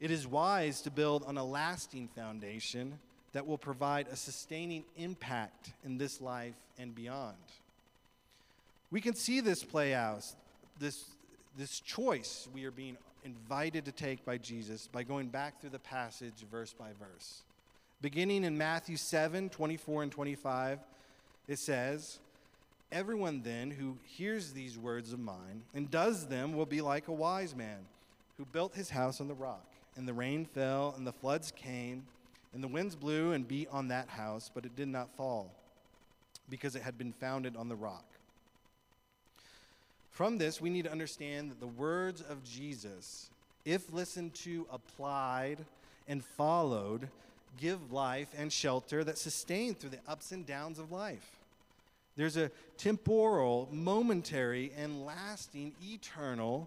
It 0.00 0.10
is 0.10 0.26
wise 0.26 0.82
to 0.82 0.90
build 0.90 1.24
on 1.24 1.38
a 1.38 1.44
lasting 1.44 2.08
foundation 2.08 2.98
that 3.32 3.46
will 3.46 3.58
provide 3.58 4.08
a 4.08 4.16
sustaining 4.16 4.84
impact 4.96 5.72
in 5.84 5.98
this 5.98 6.20
life 6.20 6.54
and 6.78 6.94
beyond. 6.94 7.36
We 8.90 9.00
can 9.00 9.14
see 9.14 9.40
this 9.40 9.64
play 9.64 9.94
out, 9.94 10.24
this, 10.78 11.04
this 11.56 11.80
choice 11.80 12.48
we 12.54 12.64
are 12.64 12.70
being 12.70 12.96
invited 13.26 13.84
to 13.84 13.92
take 13.92 14.24
by 14.24 14.38
Jesus 14.38 14.86
by 14.86 15.02
going 15.02 15.26
back 15.26 15.60
through 15.60 15.70
the 15.70 15.78
passage 15.80 16.46
verse 16.50 16.72
by 16.72 16.90
verse. 16.98 17.42
Beginning 18.00 18.44
in 18.44 18.56
Matthew 18.56 18.96
7 18.96 19.50
24 19.50 20.04
and 20.04 20.12
25, 20.12 20.78
it 21.48 21.58
says, 21.58 22.20
Everyone 22.92 23.42
then 23.42 23.72
who 23.72 23.98
hears 24.04 24.52
these 24.52 24.78
words 24.78 25.12
of 25.12 25.18
mine 25.18 25.64
and 25.74 25.90
does 25.90 26.28
them 26.28 26.56
will 26.56 26.66
be 26.66 26.80
like 26.80 27.08
a 27.08 27.12
wise 27.12 27.54
man 27.54 27.78
who 28.38 28.44
built 28.44 28.76
his 28.76 28.90
house 28.90 29.20
on 29.20 29.26
the 29.26 29.34
rock. 29.34 29.66
And 29.96 30.06
the 30.06 30.14
rain 30.14 30.44
fell, 30.44 30.94
and 30.96 31.06
the 31.06 31.12
floods 31.12 31.50
came, 31.56 32.04
and 32.54 32.62
the 32.62 32.68
winds 32.68 32.94
blew 32.94 33.32
and 33.32 33.48
beat 33.48 33.68
on 33.72 33.88
that 33.88 34.08
house, 34.08 34.50
but 34.54 34.66
it 34.66 34.76
did 34.76 34.88
not 34.88 35.16
fall, 35.16 35.50
because 36.50 36.76
it 36.76 36.82
had 36.82 36.98
been 36.98 37.12
founded 37.12 37.56
on 37.56 37.70
the 37.70 37.74
rock. 37.74 38.04
From 40.16 40.38
this, 40.38 40.62
we 40.62 40.70
need 40.70 40.86
to 40.86 40.90
understand 40.90 41.50
that 41.50 41.60
the 41.60 41.66
words 41.66 42.22
of 42.22 42.42
Jesus, 42.42 43.28
if 43.66 43.92
listened 43.92 44.32
to, 44.36 44.66
applied, 44.72 45.58
and 46.08 46.24
followed, 46.24 47.10
give 47.58 47.92
life 47.92 48.28
and 48.34 48.50
shelter 48.50 49.04
that 49.04 49.18
sustain 49.18 49.74
through 49.74 49.90
the 49.90 49.98
ups 50.08 50.32
and 50.32 50.46
downs 50.46 50.78
of 50.78 50.90
life. 50.90 51.36
There's 52.16 52.38
a 52.38 52.50
temporal, 52.78 53.68
momentary, 53.70 54.72
and 54.74 55.04
lasting, 55.04 55.74
eternal 55.84 56.66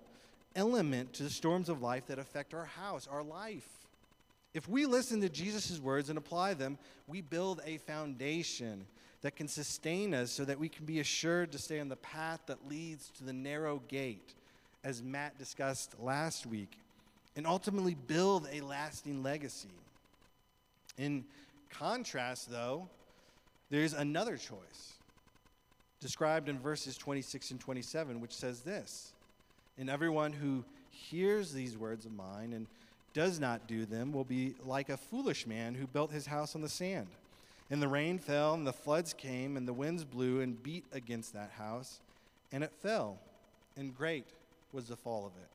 element 0.55 1.13
to 1.13 1.23
the 1.23 1.29
storms 1.31 1.69
of 1.69 1.81
life 1.81 2.05
that 2.05 2.19
affect 2.19 2.53
our 2.53 2.65
house, 2.65 3.07
our 3.11 3.23
life. 3.23 3.67
If 4.53 4.69
we 4.69 4.85
listen 4.85 5.21
to 5.21 5.29
Jesus' 5.29 5.79
words 5.79 6.09
and 6.09 6.19
apply 6.19 6.53
them, 6.53 6.77
we 7.07 7.21
build 7.21 7.61
a 7.65 7.77
foundation 7.77 8.85
that 9.21 9.35
can 9.35 9.47
sustain 9.47 10.13
us 10.13 10.31
so 10.31 10.45
that 10.45 10.59
we 10.59 10.69
can 10.69 10.85
be 10.85 10.99
assured 10.99 11.51
to 11.51 11.57
stay 11.57 11.79
on 11.79 11.89
the 11.89 11.95
path 11.97 12.39
that 12.47 12.69
leads 12.69 13.09
to 13.09 13.23
the 13.23 13.33
narrow 13.33 13.81
gate, 13.87 14.33
as 14.83 15.03
Matt 15.03 15.37
discussed 15.37 15.95
last 15.99 16.45
week, 16.45 16.79
and 17.35 17.45
ultimately 17.45 17.95
build 17.95 18.47
a 18.51 18.61
lasting 18.61 19.21
legacy. 19.23 19.69
In 20.97 21.25
contrast, 21.69 22.49
though, 22.49 22.87
there's 23.69 23.93
another 23.93 24.37
choice 24.37 24.93
described 25.99 26.47
in 26.47 26.57
verses 26.57 26.97
26 26.97 27.51
and 27.51 27.59
27, 27.59 28.21
which 28.21 28.33
says 28.33 28.61
this 28.61 29.13
and 29.79 29.89
everyone 29.89 30.33
who 30.33 30.63
hears 30.91 31.53
these 31.53 31.77
words 31.77 32.05
of 32.05 32.11
mine 32.11 32.53
and 32.53 32.67
does 33.13 33.39
not 33.39 33.65
do 33.67 33.85
them 33.85 34.11
will 34.11 34.25
be 34.25 34.53
like 34.63 34.89
a 34.89 34.97
foolish 34.97 35.47
man 35.47 35.73
who 35.73 35.87
built 35.87 36.11
his 36.11 36.27
house 36.27 36.53
on 36.53 36.61
the 36.61 36.69
sand. 36.69 37.07
And 37.69 37.81
the 37.81 37.87
rain 37.87 38.17
fell, 38.17 38.53
and 38.55 38.65
the 38.65 38.73
floods 38.73 39.13
came, 39.13 39.55
and 39.55 39.67
the 39.67 39.73
winds 39.73 40.03
blew 40.03 40.41
and 40.41 40.61
beat 40.61 40.85
against 40.91 41.33
that 41.33 41.51
house, 41.51 41.99
and 42.51 42.63
it 42.63 42.71
fell, 42.81 43.19
and 43.77 43.95
great 43.95 44.25
was 44.73 44.87
the 44.87 44.95
fall 44.95 45.25
of 45.25 45.33
it. 45.41 45.49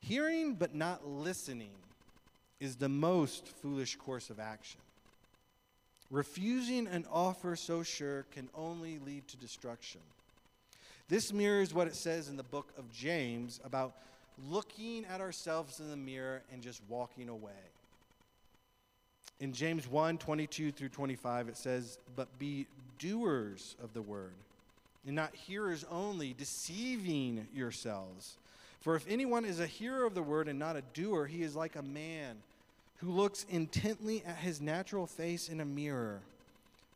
Hearing 0.00 0.54
but 0.54 0.74
not 0.74 1.06
listening 1.08 1.70
is 2.60 2.76
the 2.76 2.88
most 2.88 3.48
foolish 3.48 3.96
course 3.96 4.30
of 4.30 4.38
action. 4.38 4.80
Refusing 6.10 6.86
an 6.86 7.06
offer 7.10 7.56
so 7.56 7.82
sure 7.82 8.24
can 8.30 8.48
only 8.54 8.98
lead 8.98 9.26
to 9.28 9.36
destruction. 9.36 10.00
This 11.08 11.32
mirrors 11.32 11.74
what 11.74 11.86
it 11.86 11.96
says 11.96 12.28
in 12.28 12.36
the 12.36 12.42
book 12.42 12.72
of 12.78 12.92
James 12.92 13.60
about 13.64 13.94
looking 14.48 15.04
at 15.06 15.20
ourselves 15.20 15.80
in 15.80 15.90
the 15.90 15.96
mirror 15.96 16.42
and 16.52 16.62
just 16.62 16.82
walking 16.88 17.28
away. 17.28 17.52
In 19.40 19.52
James 19.52 19.86
1 19.86 20.18
22 20.18 20.72
through 20.72 20.88
25, 20.88 21.48
it 21.48 21.56
says, 21.56 21.98
But 22.14 22.38
be 22.38 22.66
doers 22.98 23.76
of 23.82 23.92
the 23.92 24.02
word, 24.02 24.32
and 25.06 25.14
not 25.14 25.34
hearers 25.34 25.84
only, 25.90 26.32
deceiving 26.32 27.46
yourselves. 27.54 28.36
For 28.80 28.96
if 28.96 29.06
anyone 29.08 29.44
is 29.44 29.60
a 29.60 29.66
hearer 29.66 30.04
of 30.06 30.14
the 30.14 30.22
word 30.22 30.48
and 30.48 30.58
not 30.58 30.76
a 30.76 30.82
doer, 30.94 31.26
he 31.26 31.42
is 31.42 31.56
like 31.56 31.76
a 31.76 31.82
man 31.82 32.36
who 32.98 33.10
looks 33.10 33.44
intently 33.50 34.22
at 34.26 34.36
his 34.36 34.60
natural 34.60 35.06
face 35.06 35.48
in 35.48 35.60
a 35.60 35.64
mirror. 35.64 36.20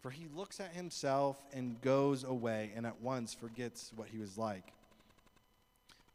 For 0.01 0.11
he 0.11 0.29
looks 0.35 0.61
at 0.61 0.73
himself 0.73 1.37
and 1.53 1.81
goes 1.83 2.25
away 2.25 2.71
and 2.75 2.87
at 2.87 3.03
once 3.03 3.35
forgets 3.35 3.93
what 3.97 4.09
he 4.09 4.19
was 4.19 4.39
like. 4.39 4.73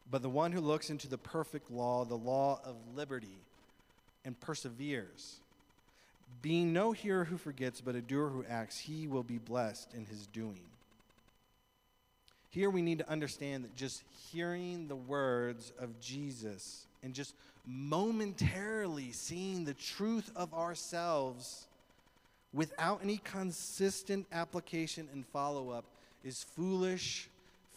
But 0.10 0.22
the 0.22 0.30
one 0.30 0.52
who 0.52 0.62
looks 0.62 0.90
into 0.90 1.08
the 1.08 1.18
perfect 1.18 1.70
law, 1.70 2.04
the 2.04 2.16
law 2.16 2.60
of 2.64 2.76
liberty, 2.96 3.38
and 4.24 4.40
perseveres, 4.40 5.40
being 6.42 6.74
no 6.74 6.92
hearer 6.92 7.26
who 7.26 7.38
forgets, 7.38 7.82
but 7.82 7.96
a 7.96 8.02
doer 8.02 8.30
who 8.30 8.46
acts, 8.48 8.78
he 8.78 9.08
will 9.08 9.24
be 9.24 9.38
blessed 9.38 9.94
in 9.94 10.06
his 10.06 10.28
doing. 10.28 10.62
Here 12.50 12.70
we 12.70 12.82
need 12.82 13.00
to 13.00 13.10
understand 13.10 13.64
that 13.64 13.76
just 13.76 14.04
hearing 14.32 14.88
the 14.88 14.96
words 14.96 15.74
of 15.80 16.00
Jesus 16.00 16.86
and 17.04 17.14
just 17.14 17.34
momentarily 17.66 19.12
seeing 19.12 19.66
the 19.66 19.74
truth 19.74 20.32
of 20.36 20.54
ourselves 20.54 21.68
without 22.54 23.02
any 23.04 23.18
consistent 23.18 24.26
application 24.32 25.10
and 25.12 25.26
follow 25.28 25.72
up 25.72 25.84
is 26.24 26.46
foolish, 26.56 27.28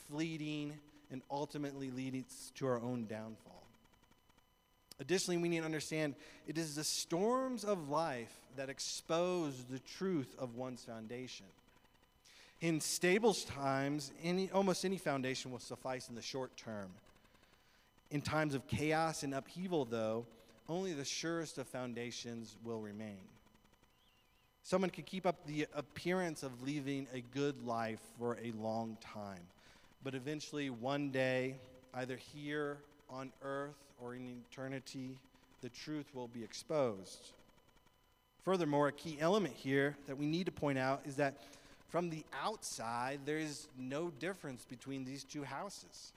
fleeting, 0.09 0.79
and 1.11 1.23
ultimately 1.31 1.91
leads 1.91 2.53
to 2.55 2.67
our 2.67 2.81
own 2.81 3.07
downfall. 3.07 3.58
Additionally, 5.01 5.37
we 5.37 5.49
need 5.49 5.61
to 5.61 5.65
understand 5.65 6.15
it 6.47 6.59
is 6.59 6.75
the 6.75 6.85
storms 6.85 7.65
of 7.65 7.89
life 7.89 8.33
that 8.57 8.69
expose 8.69 9.65
the 9.71 9.79
truth 9.79 10.35
of 10.39 10.57
one's 10.57 10.83
foundation. 10.83 11.47
In 12.61 12.81
stable 12.81 13.35
times, 13.35 14.11
any, 14.23 14.51
almost 14.51 14.85
any 14.85 14.99
foundation 14.99 15.53
will 15.53 15.61
suffice 15.61 16.09
in 16.09 16.17
the 16.17 16.23
short 16.23 16.57
term. 16.57 16.91
In 18.11 18.21
times 18.21 18.55
of 18.55 18.67
chaos 18.67 19.23
and 19.23 19.35
upheaval, 19.35 19.85
though, 19.85 20.27
only 20.69 20.93
the 20.93 21.05
surest 21.05 21.59
of 21.59 21.69
foundations 21.69 22.57
will 22.65 22.81
remain. 22.81 23.21
Someone 24.65 24.91
can 24.91 25.05
keep 25.05 25.25
up 25.25 25.47
the 25.47 25.67
appearance 25.75 26.43
of 26.43 26.63
living 26.63 27.07
a 27.15 27.21
good 27.33 27.65
life 27.65 28.01
for 28.19 28.37
a 28.43 28.53
long 28.61 28.99
time, 29.01 29.41
but 30.03 30.15
eventually, 30.15 30.69
one 30.69 31.11
day, 31.11 31.55
either 31.95 32.17
here 32.35 32.79
on 33.11 33.33
earth 33.43 33.77
or 34.03 34.15
in 34.15 34.43
eternity, 34.51 35.19
the 35.63 35.69
truth 35.69 36.07
will 36.15 36.29
be 36.29 36.45
exposed. 36.45 37.33
Furthermore, 38.45 38.89
a 38.89 38.93
key 38.93 39.19
element 39.21 39.55
here 39.55 39.97
that 40.07 40.17
we 40.17 40.27
need 40.27 40.47
to 40.47 40.53
point 40.53 40.79
out 40.79 41.03
is 41.05 41.17
that 41.17 41.35
from 41.89 42.11
the 42.11 42.25
outside, 42.43 43.21
there 43.25 43.39
is 43.39 43.69
no 43.79 44.11
difference 44.19 44.65
between 44.69 45.05
these 45.05 45.25
two 45.25 45.45
houses. 45.45 46.13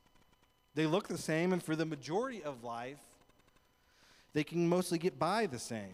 They 0.76 0.86
look 0.86 1.08
the 1.08 1.18
same, 1.18 1.54
and 1.54 1.64
for 1.64 1.76
the 1.76 1.86
majority 1.86 2.44
of 2.44 2.64
life, 2.64 3.00
they 4.34 4.44
can 4.44 4.68
mostly 4.68 4.98
get 4.98 5.18
by 5.18 5.46
the 5.46 5.60
same. 5.60 5.94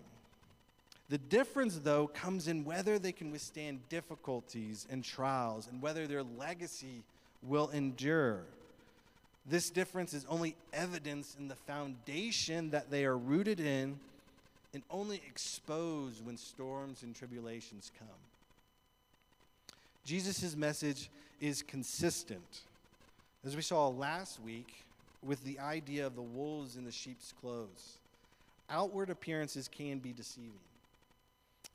The 1.09 1.17
difference, 1.17 1.79
though, 1.79 2.07
comes 2.07 2.47
in 2.47 2.65
whether 2.65 2.99
they 2.99 3.11
can 3.11 3.31
withstand 3.31 3.87
difficulties 3.87 4.85
and 4.89 5.03
trials 5.03 5.67
and 5.71 5.81
whether 5.81 6.05
their 6.05 6.23
legacy 6.23 7.03
will 7.41 7.69
endure. 7.69 8.41
This 9.49 9.69
difference 9.69 10.13
is 10.13 10.25
only 10.27 10.55
evidence 10.73 11.35
in 11.39 11.47
the 11.47 11.55
foundation 11.55 12.71
that 12.71 12.91
they 12.91 13.05
are 13.05 13.17
rooted 13.17 13.59
in 13.59 13.97
and 14.73 14.83
only 14.91 15.21
exposed 15.27 16.25
when 16.25 16.35
storms 16.37 17.03
and 17.03 17.15
tribulations 17.15 17.91
come. 17.97 18.07
Jesus' 20.03 20.55
message 20.55 21.09
is 21.39 21.61
consistent. 21.61 22.61
As 23.45 23.55
we 23.55 23.61
saw 23.61 23.87
last 23.87 24.41
week 24.41 24.83
with 25.23 25.43
the 25.45 25.59
idea 25.59 26.05
of 26.05 26.15
the 26.15 26.21
wolves 26.21 26.75
in 26.75 26.83
the 26.83 26.91
sheep's 26.91 27.33
clothes, 27.39 27.97
outward 28.69 29.09
appearances 29.09 29.69
can 29.69 29.99
be 29.99 30.11
deceiving. 30.11 30.51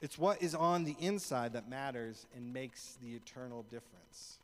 It's 0.02 0.18
what 0.18 0.42
is 0.42 0.54
on 0.54 0.84
the 0.84 0.96
inside 1.00 1.54
that 1.54 1.70
matters 1.70 2.26
and 2.36 2.52
makes 2.52 2.98
the 3.02 3.14
eternal 3.14 3.62
difference. 3.70 4.38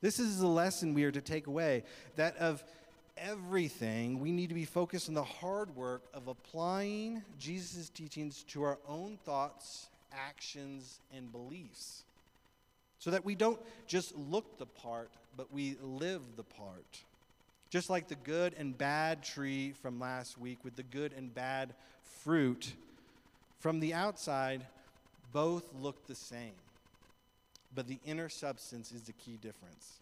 This 0.00 0.18
is 0.18 0.38
the 0.38 0.46
lesson 0.46 0.94
we 0.94 1.04
are 1.04 1.10
to 1.10 1.20
take 1.20 1.46
away 1.46 1.84
that 2.16 2.36
of 2.38 2.64
everything, 3.16 4.18
we 4.18 4.32
need 4.32 4.48
to 4.48 4.54
be 4.54 4.64
focused 4.64 5.08
on 5.08 5.14
the 5.14 5.22
hard 5.22 5.76
work 5.76 6.02
of 6.14 6.26
applying 6.26 7.22
Jesus' 7.38 7.90
teachings 7.90 8.42
to 8.44 8.62
our 8.62 8.78
own 8.88 9.18
thoughts, 9.24 9.88
actions, 10.12 11.00
and 11.14 11.30
beliefs. 11.30 12.04
So 12.98 13.10
that 13.10 13.24
we 13.24 13.34
don't 13.34 13.60
just 13.86 14.16
look 14.16 14.58
the 14.58 14.66
part, 14.66 15.10
but 15.36 15.52
we 15.52 15.76
live 15.82 16.22
the 16.36 16.42
part. 16.42 17.02
Just 17.68 17.88
like 17.88 18.08
the 18.08 18.16
good 18.16 18.54
and 18.58 18.76
bad 18.76 19.22
tree 19.22 19.72
from 19.80 20.00
last 20.00 20.38
week 20.38 20.58
with 20.64 20.76
the 20.76 20.82
good 20.82 21.12
and 21.16 21.34
bad 21.34 21.74
fruit, 22.24 22.72
from 23.58 23.80
the 23.80 23.94
outside, 23.94 24.66
both 25.32 25.64
look 25.80 26.06
the 26.06 26.14
same. 26.14 26.52
But 27.74 27.86
the 27.86 27.98
inner 28.04 28.28
substance 28.28 28.92
is 28.92 29.02
the 29.02 29.12
key 29.12 29.38
difference. 29.40 30.00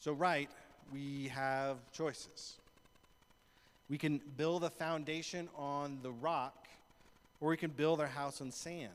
So, 0.00 0.12
right, 0.12 0.50
we 0.92 1.28
have 1.28 1.76
choices. 1.92 2.56
We 3.88 3.98
can 3.98 4.20
build 4.36 4.64
a 4.64 4.70
foundation 4.70 5.48
on 5.56 5.98
the 6.02 6.10
rock, 6.10 6.68
or 7.40 7.50
we 7.50 7.56
can 7.56 7.70
build 7.70 8.00
our 8.00 8.06
house 8.06 8.40
on 8.40 8.50
sand. 8.50 8.90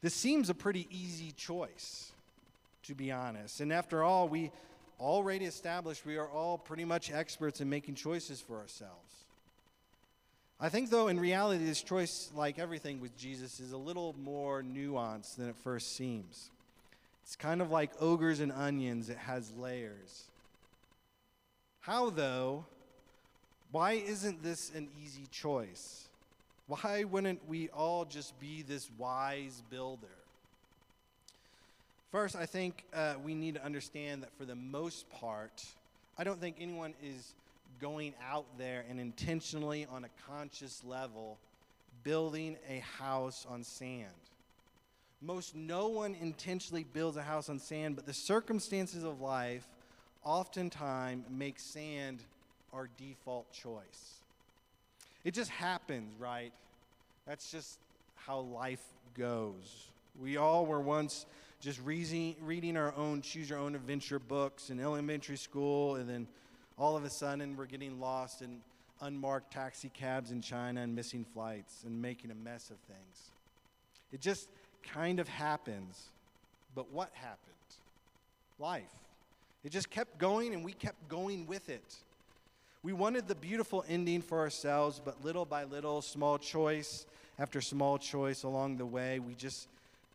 This 0.00 0.14
seems 0.14 0.50
a 0.50 0.54
pretty 0.54 0.86
easy 0.90 1.32
choice, 1.32 2.12
to 2.84 2.94
be 2.94 3.10
honest. 3.10 3.60
And 3.60 3.72
after 3.72 4.04
all, 4.04 4.28
we 4.28 4.52
already 5.00 5.44
established 5.44 6.04
we 6.04 6.16
are 6.16 6.28
all 6.28 6.58
pretty 6.58 6.84
much 6.84 7.10
experts 7.10 7.60
in 7.60 7.68
making 7.68 7.94
choices 7.94 8.40
for 8.40 8.58
ourselves. 8.58 9.14
I 10.60 10.68
think, 10.68 10.90
though, 10.90 11.06
in 11.06 11.20
reality, 11.20 11.64
this 11.64 11.82
choice, 11.82 12.30
like 12.34 12.58
everything 12.58 13.00
with 13.00 13.16
Jesus, 13.16 13.60
is 13.60 13.72
a 13.72 13.76
little 13.76 14.14
more 14.24 14.62
nuanced 14.62 15.36
than 15.36 15.48
it 15.48 15.56
first 15.62 15.96
seems. 15.96 16.50
It's 17.22 17.36
kind 17.36 17.62
of 17.62 17.70
like 17.70 17.90
ogres 18.00 18.40
and 18.40 18.50
onions, 18.50 19.08
it 19.08 19.18
has 19.18 19.52
layers. 19.56 20.24
How, 21.80 22.10
though, 22.10 22.64
why 23.70 23.92
isn't 23.92 24.42
this 24.42 24.72
an 24.74 24.88
easy 25.04 25.26
choice? 25.30 26.08
Why 26.66 27.04
wouldn't 27.04 27.46
we 27.48 27.68
all 27.68 28.04
just 28.04 28.38
be 28.40 28.62
this 28.62 28.90
wise 28.98 29.62
builder? 29.70 30.06
First, 32.10 32.34
I 32.34 32.46
think 32.46 32.84
uh, 32.94 33.14
we 33.22 33.34
need 33.34 33.54
to 33.54 33.64
understand 33.64 34.22
that 34.22 34.32
for 34.36 34.44
the 34.44 34.54
most 34.54 35.08
part, 35.10 35.64
I 36.16 36.24
don't 36.24 36.40
think 36.40 36.56
anyone 36.58 36.94
is 37.02 37.34
going 37.80 38.14
out 38.28 38.46
there 38.58 38.84
and 38.88 39.00
intentionally, 39.00 39.86
on 39.90 40.04
a 40.04 40.08
conscious 40.26 40.82
level, 40.84 41.38
building 42.02 42.56
a 42.68 42.78
house 42.78 43.46
on 43.48 43.62
sand. 43.62 44.06
Most 45.20 45.54
no 45.54 45.88
one 45.88 46.16
intentionally 46.20 46.84
builds 46.84 47.16
a 47.16 47.22
house 47.22 47.48
on 47.48 47.58
sand, 47.58 47.96
but 47.96 48.06
the 48.06 48.14
circumstances 48.14 49.04
of 49.04 49.20
life 49.20 49.66
oftentimes 50.24 51.24
make 51.30 51.58
sand 51.58 52.20
our 52.72 52.88
default 52.98 53.50
choice. 53.52 54.20
It 55.24 55.34
just 55.34 55.50
happens, 55.50 56.18
right? 56.20 56.52
That's 57.26 57.50
just 57.50 57.78
how 58.14 58.40
life 58.40 58.82
goes. 59.14 59.88
We 60.20 60.36
all 60.36 60.66
were 60.66 60.80
once 60.80 61.26
just 61.60 61.80
reading, 61.84 62.36
reading 62.40 62.76
our 62.76 62.94
own 62.96 63.20
choose 63.20 63.50
your 63.50 63.58
own 63.58 63.74
adventure 63.74 64.18
books 64.18 64.70
in 64.70 64.80
elementary 64.80 65.36
school, 65.36 65.96
and 65.96 66.08
then 66.08 66.28
all 66.78 66.96
of 66.96 67.04
a 67.04 67.10
sudden 67.10 67.56
we're 67.56 67.66
getting 67.66 68.00
lost 68.00 68.42
in 68.42 68.60
unmarked 69.00 69.52
taxi 69.52 69.88
cabs 69.88 70.30
in 70.30 70.40
China 70.40 70.80
and 70.80 70.94
missing 70.94 71.24
flights 71.24 71.84
and 71.84 72.00
making 72.00 72.30
a 72.30 72.34
mess 72.34 72.70
of 72.70 72.76
things. 72.92 73.30
It 74.12 74.20
just 74.20 74.48
kind 74.82 75.20
of 75.20 75.28
happens. 75.28 76.08
But 76.74 76.92
what 76.92 77.10
happened? 77.14 77.38
Life. 78.58 78.90
It 79.64 79.70
just 79.70 79.90
kept 79.90 80.18
going 80.18 80.54
and 80.54 80.64
we 80.64 80.72
kept 80.72 81.08
going 81.08 81.46
with 81.46 81.68
it. 81.68 81.96
We 82.82 82.92
wanted 82.92 83.26
the 83.26 83.34
beautiful 83.34 83.84
ending 83.88 84.22
for 84.22 84.38
ourselves, 84.38 85.00
but 85.04 85.24
little 85.24 85.44
by 85.44 85.64
little, 85.64 86.00
small 86.00 86.38
choice 86.38 87.06
after 87.38 87.60
small 87.60 87.98
choice 87.98 88.42
along 88.42 88.78
the 88.78 88.86
way, 88.86 89.20
we 89.20 89.34
just 89.34 89.68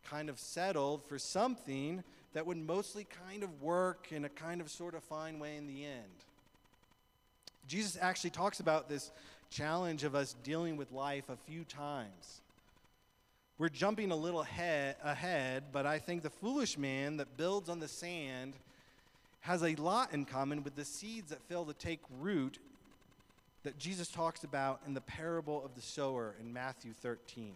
kind 0.04 0.28
of 0.28 0.38
settled 0.38 1.02
for 1.02 1.18
something 1.18 2.04
that 2.34 2.46
would 2.46 2.58
mostly 2.58 3.06
kind 3.28 3.42
of 3.42 3.62
work 3.62 4.08
in 4.10 4.24
a 4.24 4.28
kind 4.28 4.60
of 4.60 4.68
sort 4.68 4.94
of 4.94 5.02
fine 5.02 5.38
way 5.38 5.56
in 5.56 5.66
the 5.66 5.84
end. 5.84 6.24
Jesus 7.66 7.98
actually 8.00 8.30
talks 8.30 8.60
about 8.60 8.88
this 8.88 9.10
challenge 9.50 10.04
of 10.04 10.14
us 10.14 10.34
dealing 10.42 10.76
with 10.76 10.92
life 10.92 11.28
a 11.28 11.36
few 11.36 11.64
times. 11.64 12.40
We're 13.56 13.68
jumping 13.68 14.10
a 14.10 14.16
little 14.16 14.42
head, 14.42 14.96
ahead, 15.02 15.64
but 15.72 15.86
I 15.86 15.98
think 15.98 16.22
the 16.22 16.30
foolish 16.30 16.76
man 16.76 17.18
that 17.18 17.36
builds 17.36 17.68
on 17.68 17.78
the 17.78 17.88
sand 17.88 18.54
has 19.42 19.62
a 19.62 19.74
lot 19.76 20.12
in 20.12 20.24
common 20.24 20.64
with 20.64 20.74
the 20.74 20.84
seeds 20.84 21.30
that 21.30 21.40
fail 21.42 21.64
to 21.66 21.74
take 21.74 22.00
root 22.20 22.58
that 23.62 23.78
Jesus 23.78 24.08
talks 24.08 24.42
about 24.42 24.80
in 24.86 24.94
the 24.94 25.00
parable 25.00 25.64
of 25.64 25.74
the 25.74 25.80
sower 25.80 26.34
in 26.40 26.52
Matthew 26.52 26.92
13. 26.92 27.52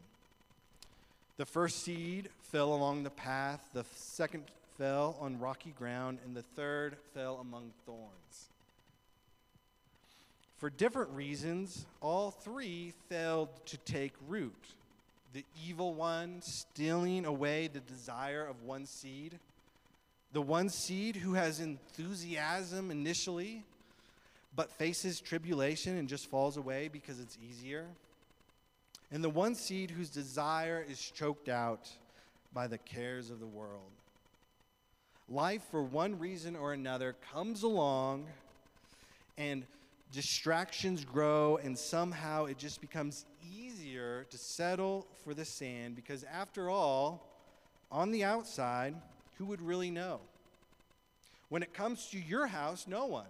The 1.36 1.46
first 1.46 1.82
seed 1.82 2.28
fell 2.42 2.72
along 2.72 3.02
the 3.02 3.10
path, 3.10 3.68
the 3.72 3.84
second 3.94 4.44
fell 4.76 5.16
on 5.20 5.40
rocky 5.40 5.74
ground, 5.78 6.18
and 6.24 6.36
the 6.36 6.42
third 6.42 6.96
fell 7.12 7.38
among 7.40 7.72
thorns. 7.84 8.48
For 10.58 10.70
different 10.70 11.10
reasons, 11.10 11.86
all 12.00 12.32
three 12.32 12.92
failed 13.08 13.48
to 13.66 13.76
take 13.78 14.12
root. 14.26 14.56
The 15.32 15.44
evil 15.64 15.94
one 15.94 16.42
stealing 16.42 17.24
away 17.24 17.68
the 17.68 17.80
desire 17.80 18.44
of 18.44 18.64
one 18.64 18.86
seed, 18.86 19.38
the 20.32 20.42
one 20.42 20.68
seed 20.68 21.16
who 21.16 21.34
has 21.34 21.60
enthusiasm 21.60 22.90
initially, 22.90 23.62
but 24.56 24.72
faces 24.72 25.20
tribulation 25.20 25.96
and 25.96 26.08
just 26.08 26.26
falls 26.26 26.56
away 26.56 26.88
because 26.88 27.20
it's 27.20 27.38
easier, 27.48 27.86
and 29.12 29.22
the 29.22 29.28
one 29.28 29.54
seed 29.54 29.90
whose 29.90 30.10
desire 30.10 30.84
is 30.88 30.98
choked 30.98 31.48
out 31.48 31.88
by 32.52 32.66
the 32.66 32.78
cares 32.78 33.30
of 33.30 33.38
the 33.38 33.46
world. 33.46 33.92
Life, 35.28 35.62
for 35.70 35.82
one 35.82 36.18
reason 36.18 36.56
or 36.56 36.72
another, 36.72 37.14
comes 37.32 37.62
along 37.62 38.26
and 39.36 39.64
distractions 40.12 41.04
grow, 41.04 41.58
and 41.62 41.78
somehow 41.78 42.46
it 42.46 42.58
just 42.58 42.80
becomes 42.80 43.26
easier 43.54 44.26
to 44.30 44.38
settle 44.38 45.06
for 45.24 45.34
the 45.34 45.44
sand 45.44 45.96
because, 45.96 46.24
after 46.24 46.70
all, 46.70 47.26
on 47.90 48.10
the 48.10 48.24
outside, 48.24 48.94
who 49.36 49.44
would 49.46 49.62
really 49.62 49.90
know? 49.90 50.20
When 51.48 51.62
it 51.62 51.72
comes 51.72 52.06
to 52.08 52.18
your 52.18 52.46
house, 52.46 52.86
no 52.86 53.06
one. 53.06 53.28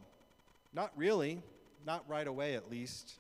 Not 0.75 0.92
really, 0.97 1.42
not 1.87 2.04
right 2.08 2.26
away 2.26 2.54
at 2.54 2.70
least. 2.70 3.14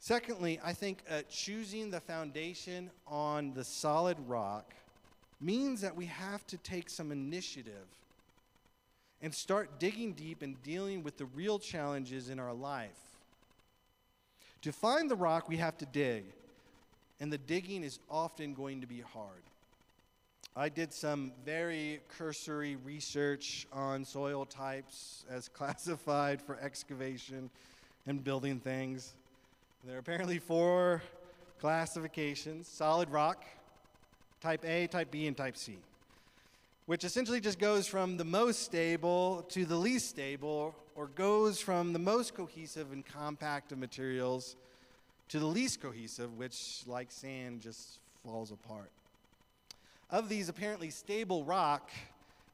Secondly, 0.00 0.60
I 0.62 0.72
think 0.72 1.02
uh, 1.10 1.22
choosing 1.28 1.90
the 1.90 2.00
foundation 2.00 2.90
on 3.06 3.52
the 3.54 3.64
solid 3.64 4.16
rock 4.26 4.74
means 5.40 5.80
that 5.80 5.96
we 5.96 6.06
have 6.06 6.46
to 6.48 6.56
take 6.58 6.88
some 6.88 7.10
initiative 7.10 7.86
and 9.22 9.34
start 9.34 9.78
digging 9.78 10.12
deep 10.12 10.42
and 10.42 10.62
dealing 10.62 11.02
with 11.02 11.16
the 11.16 11.24
real 11.26 11.58
challenges 11.58 12.28
in 12.30 12.38
our 12.38 12.52
life. 12.52 12.98
To 14.62 14.72
find 14.72 15.10
the 15.10 15.16
rock, 15.16 15.48
we 15.48 15.56
have 15.56 15.76
to 15.78 15.86
dig, 15.86 16.24
and 17.20 17.32
the 17.32 17.38
digging 17.38 17.84
is 17.84 17.98
often 18.10 18.54
going 18.54 18.80
to 18.80 18.86
be 18.86 19.00
hard. 19.00 19.42
I 20.56 20.68
did 20.68 20.92
some 20.92 21.32
very 21.44 22.00
cursory 22.16 22.76
research 22.84 23.66
on 23.72 24.04
soil 24.04 24.44
types 24.44 25.24
as 25.30 25.48
classified 25.54 26.42
for 26.42 26.58
excavation 26.60 27.50
and 28.06 28.22
building 28.22 28.58
things. 28.58 29.14
There 29.84 29.96
are 29.96 30.00
apparently 30.00 30.38
four 30.38 31.02
classifications 31.60 32.66
solid 32.66 33.10
rock, 33.10 33.44
type 34.40 34.64
A, 34.64 34.86
type 34.86 35.10
B, 35.10 35.26
and 35.26 35.36
type 35.36 35.56
C 35.56 35.78
which 36.88 37.04
essentially 37.04 37.38
just 37.38 37.58
goes 37.58 37.86
from 37.86 38.16
the 38.16 38.24
most 38.24 38.62
stable 38.62 39.44
to 39.50 39.66
the 39.66 39.76
least 39.76 40.08
stable, 40.08 40.74
or 40.94 41.08
goes 41.08 41.60
from 41.60 41.92
the 41.92 41.98
most 41.98 42.32
cohesive 42.32 42.92
and 42.92 43.04
compact 43.04 43.72
of 43.72 43.78
materials 43.78 44.56
to 45.28 45.38
the 45.38 45.44
least 45.44 45.82
cohesive, 45.82 46.38
which, 46.38 46.80
like 46.86 47.10
sand, 47.10 47.60
just 47.60 47.98
falls 48.24 48.50
apart. 48.50 48.90
Of 50.08 50.30
these, 50.30 50.48
apparently 50.48 50.88
stable 50.88 51.44
rock 51.44 51.90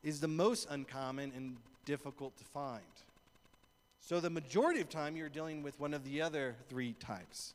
is 0.03 0.19
the 0.19 0.27
most 0.27 0.67
uncommon 0.69 1.31
and 1.37 1.57
difficult 1.85 2.37
to 2.39 2.45
find. 2.45 2.83
So, 4.01 4.19
the 4.19 4.31
majority 4.31 4.81
of 4.81 4.89
time, 4.89 5.15
you're 5.15 5.29
dealing 5.29 5.63
with 5.63 5.79
one 5.79 5.95
of 5.95 6.03
the 6.03 6.21
other 6.21 6.57
three 6.69 6.97
types. 6.99 7.55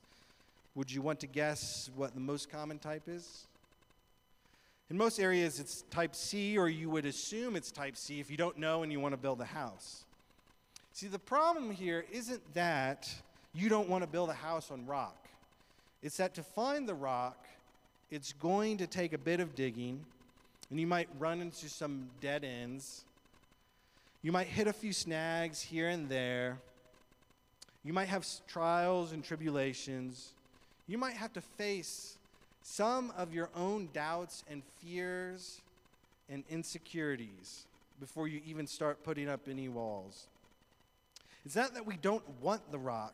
Would 0.75 0.93
you 0.93 1.01
want 1.01 1.19
to 1.19 1.27
guess 1.27 1.89
what 1.97 2.13
the 2.13 2.21
most 2.21 2.49
common 2.49 2.79
type 2.79 3.03
is? 3.09 3.48
In 4.89 4.97
most 4.97 5.19
areas, 5.19 5.59
it's 5.59 5.83
type 5.91 6.15
C, 6.15 6.57
or 6.57 6.67
you 6.67 6.89
would 6.89 7.05
assume 7.05 7.55
it's 7.55 7.71
type 7.71 7.95
C 7.95 8.19
if 8.19 8.31
you 8.31 8.37
don't 8.37 8.57
know 8.57 8.81
and 8.81 8.91
you 8.91 8.99
want 8.99 9.13
to 9.13 9.17
build 9.17 9.39
a 9.39 9.45
house. 9.45 10.05
See, 10.93 11.07
the 11.07 11.19
problem 11.19 11.69
here 11.69 12.05
isn't 12.11 12.41
that 12.55 13.07
you 13.53 13.69
don't 13.69 13.87
want 13.87 14.03
to 14.03 14.09
build 14.09 14.29
a 14.29 14.33
house 14.33 14.71
on 14.71 14.85
rock, 14.85 15.27
it's 16.01 16.17
that 16.17 16.33
to 16.35 16.43
find 16.43 16.87
the 16.87 16.93
rock, 16.95 17.47
it's 18.09 18.33
going 18.33 18.77
to 18.77 18.87
take 18.87 19.13
a 19.13 19.17
bit 19.17 19.39
of 19.39 19.53
digging, 19.53 20.03
and 20.71 20.79
you 20.79 20.87
might 20.87 21.09
run 21.19 21.41
into 21.41 21.69
some 21.69 22.09
dead 22.21 22.43
ends. 22.43 23.03
You 24.21 24.31
might 24.31 24.47
hit 24.47 24.67
a 24.67 24.73
few 24.73 24.91
snags 24.91 25.61
here 25.61 25.87
and 25.87 26.09
there. 26.09 26.57
You 27.83 27.93
might 27.93 28.09
have 28.09 28.25
trials 28.47 29.13
and 29.13 29.23
tribulations. 29.23 30.33
You 30.87 30.97
might 30.97 31.13
have 31.13 31.31
to 31.33 31.41
face 31.41 32.17
some 32.61 33.11
of 33.17 33.33
your 33.33 33.49
own 33.55 33.89
doubts 33.93 34.43
and 34.49 34.61
fears 34.81 35.61
and 36.29 36.43
insecurities 36.49 37.65
before 37.99 38.27
you 38.27 38.41
even 38.45 38.67
start 38.67 39.03
putting 39.03 39.27
up 39.27 39.41
any 39.49 39.67
walls. 39.67 40.27
It's 41.45 41.55
not 41.55 41.73
that 41.73 41.85
we 41.85 41.97
don't 41.97 42.23
want 42.41 42.71
the 42.71 42.79
rock, 42.79 43.13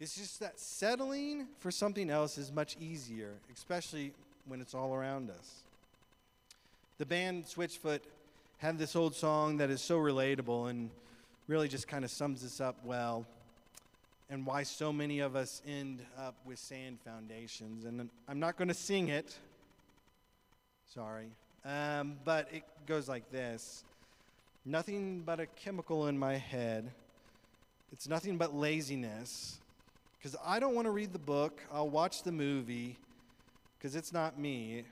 it's 0.00 0.16
just 0.16 0.40
that 0.40 0.58
settling 0.58 1.46
for 1.60 1.70
something 1.70 2.10
else 2.10 2.36
is 2.36 2.52
much 2.52 2.76
easier, 2.80 3.30
especially 3.54 4.12
when 4.46 4.60
it's 4.60 4.74
all 4.74 4.94
around 4.94 5.30
us. 5.30 5.62
The 6.98 7.06
band 7.06 7.44
Switchfoot 7.44 8.00
had 8.58 8.78
this 8.78 8.96
old 8.96 9.14
song 9.14 9.58
that 9.58 9.70
is 9.70 9.80
so 9.80 9.98
relatable 9.98 10.70
and 10.70 10.90
really 11.48 11.68
just 11.68 11.88
kind 11.88 12.04
of 12.04 12.10
sums 12.10 12.42
this 12.42 12.60
up 12.60 12.76
well 12.84 13.26
and 14.30 14.46
why 14.46 14.62
so 14.62 14.92
many 14.92 15.20
of 15.20 15.36
us 15.36 15.62
end 15.66 16.02
up 16.18 16.34
with 16.44 16.58
sand 16.58 16.98
foundations. 17.04 17.84
And 17.84 18.08
I'm 18.28 18.40
not 18.40 18.56
going 18.56 18.68
to 18.68 18.74
sing 18.74 19.08
it, 19.08 19.36
sorry, 20.94 21.28
um, 21.64 22.16
but 22.24 22.48
it 22.52 22.64
goes 22.86 23.08
like 23.08 23.30
this 23.30 23.84
Nothing 24.66 25.22
but 25.26 25.40
a 25.40 25.46
chemical 25.46 26.06
in 26.06 26.18
my 26.18 26.36
head. 26.36 26.90
It's 27.92 28.08
nothing 28.08 28.38
but 28.38 28.54
laziness. 28.54 29.58
Because 30.18 30.36
I 30.42 30.58
don't 30.58 30.74
want 30.74 30.86
to 30.86 30.90
read 30.90 31.12
the 31.12 31.18
book, 31.18 31.60
I'll 31.70 31.90
watch 31.90 32.22
the 32.22 32.32
movie, 32.32 32.96
because 33.76 33.94
it's 33.94 34.10
not 34.10 34.38
me. 34.38 34.84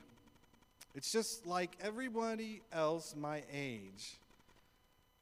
It's 0.95 1.11
just 1.11 1.47
like 1.47 1.75
everybody 1.81 2.61
else 2.71 3.15
my 3.19 3.43
age. 3.51 4.19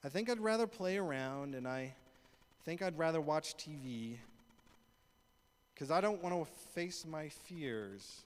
I 0.02 0.08
think 0.08 0.28
I'd 0.28 0.40
rather 0.40 0.66
play 0.66 0.96
around 0.96 1.54
and 1.54 1.68
I 1.68 1.94
think 2.64 2.82
I'd 2.82 2.98
rather 2.98 3.20
watch 3.20 3.56
TV 3.56 4.16
because 5.74 5.90
I 5.90 6.00
don't 6.00 6.22
want 6.22 6.34
to 6.34 6.50
face 6.74 7.06
my 7.08 7.28
fears. 7.28 8.22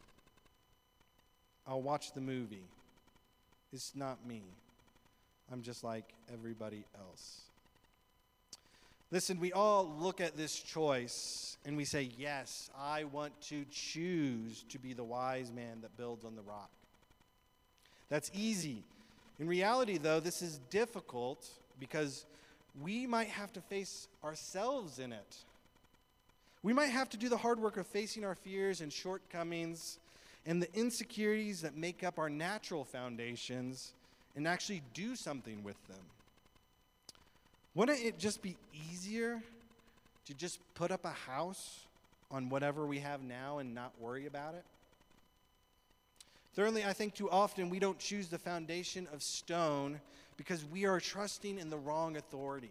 I'll 1.67 1.83
watch 1.83 2.13
the 2.13 2.21
movie. 2.21 2.65
It's 3.73 3.95
not 3.95 4.27
me. 4.27 4.43
I'm 5.53 5.63
just 5.63 5.85
like 5.85 6.05
everybody 6.33 6.85
else. 6.99 7.43
Listen, 9.11 9.39
we 9.39 9.53
all 9.53 9.95
look 10.01 10.21
at 10.21 10.37
this 10.37 10.59
choice 10.59 11.57
and 11.65 11.77
we 11.77 11.85
say, 11.85 12.11
Yes, 12.19 12.71
I 12.77 13.05
want 13.05 13.41
to 13.43 13.65
choose 13.71 14.65
to 14.71 14.79
be 14.79 14.93
the 14.93 15.05
wise 15.05 15.53
man 15.53 15.79
that 15.83 15.97
builds 15.97 16.25
on 16.25 16.35
the 16.35 16.43
rock. 16.43 16.71
That's 18.09 18.31
easy. 18.35 18.83
In 19.39 19.47
reality, 19.47 19.99
though, 19.99 20.21
this 20.21 20.43
is 20.43 20.59
difficult 20.71 21.47
because 21.79 22.27
we 22.83 23.07
might 23.07 23.29
have 23.29 23.53
to 23.53 23.61
face 23.61 24.09
ourselves 24.23 24.99
in 24.99 25.13
it. 25.13 25.37
We 26.63 26.73
might 26.73 26.91
have 26.91 27.11
to 27.11 27.17
do 27.17 27.29
the 27.29 27.37
hard 27.37 27.61
work 27.61 27.77
of 27.77 27.87
facing 27.87 28.25
our 28.25 28.35
fears 28.35 28.81
and 28.81 28.93
shortcomings 28.93 29.99
and 30.47 30.63
the 30.63 30.75
insecurities 30.75 31.63
that 31.63 31.77
make 31.77 32.03
up 32.03 32.19
our 32.19 32.31
natural 32.31 32.85
foundations 32.85 33.93
and 34.35 34.49
actually 34.49 34.83
do 34.93 35.15
something 35.15 35.63
with 35.63 35.77
them. 35.89 36.01
Wouldn't 37.75 38.01
it 38.01 38.19
just 38.19 38.43
be 38.43 38.57
easier 38.91 39.43
to 40.27 40.35
just 40.35 40.59
put 40.75 40.91
up 40.91 41.05
a 41.05 41.11
house 41.11 41.81
on 42.31 42.49
whatever 42.49 42.87
we 42.87 43.01
have 43.01 43.23
now 43.23 43.59
and 43.59 43.75
not 43.75 43.93
worry 44.01 44.27
about 44.27 44.55
it? 44.55 44.65
Thirdly, 46.55 46.85
I 46.85 46.93
think 46.93 47.15
too 47.15 47.29
often 47.31 47.69
we 47.69 47.81
don't 47.81 47.99
choose 47.99 48.29
the 48.29 48.39
foundation 48.39 49.09
of 49.13 49.23
stone 49.23 50.01
because 50.37 50.65
we 50.65 50.85
are 50.87 51.01
trusting 51.01 51.59
in 51.59 51.71
the 51.71 51.77
wrong 51.77 52.17
authority. 52.17 52.71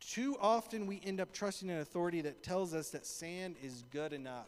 Too 0.00 0.36
often 0.40 0.86
we 0.86 1.00
end 1.04 1.20
up 1.20 1.32
trusting 1.32 1.68
an 1.70 1.80
authority 1.80 2.20
that 2.22 2.42
tells 2.42 2.74
us 2.74 2.90
that 2.90 3.06
sand 3.06 3.56
is 3.62 3.82
good 3.92 4.12
enough. 4.12 4.46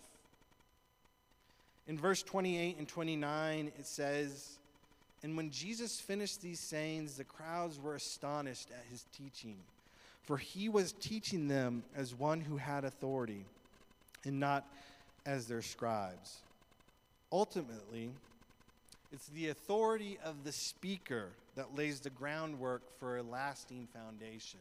In 1.89 1.99
verse 1.99 2.23
28 2.23 2.77
and 2.79 2.87
29, 2.87 3.73
it 3.79 3.87
says, 3.87 4.59
And 5.23 5.37
when 5.37 5.51
Jesus 5.51 5.99
finished 5.99 6.43
these 6.43 6.61
sayings, 6.61 7.17
the 7.17 7.25
crowds 7.25 7.81
were 7.81 7.95
astonished 7.95 8.69
at 8.71 8.85
his 8.91 9.07
teaching, 9.17 9.57
for 10.23 10.37
he 10.37 10.69
was 10.69 10.93
teaching 10.93 11.49
them 11.49 11.83
as 11.97 12.15
one 12.15 12.41
who 12.41 12.59
had 12.59 12.85
authority, 12.85 13.45
and 14.25 14.39
not 14.39 14.67
as 15.25 15.47
their 15.47 15.63
scribes. 15.63 16.37
Ultimately, 17.33 18.11
it's 19.12 19.29
the 19.29 19.49
authority 19.49 20.18
of 20.23 20.44
the 20.44 20.53
speaker 20.53 21.31
that 21.57 21.75
lays 21.75 22.01
the 22.01 22.11
groundwork 22.11 22.83
for 22.99 23.16
a 23.16 23.23
lasting 23.23 23.88
foundation. 23.92 24.61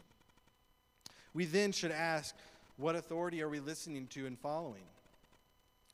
We 1.34 1.46
then 1.46 1.72
should 1.72 1.92
ask, 1.92 2.34
what 2.78 2.96
authority 2.96 3.42
are 3.42 3.50
we 3.50 3.60
listening 3.60 4.08
to 4.08 4.26
and 4.26 4.40
following? 4.40 4.84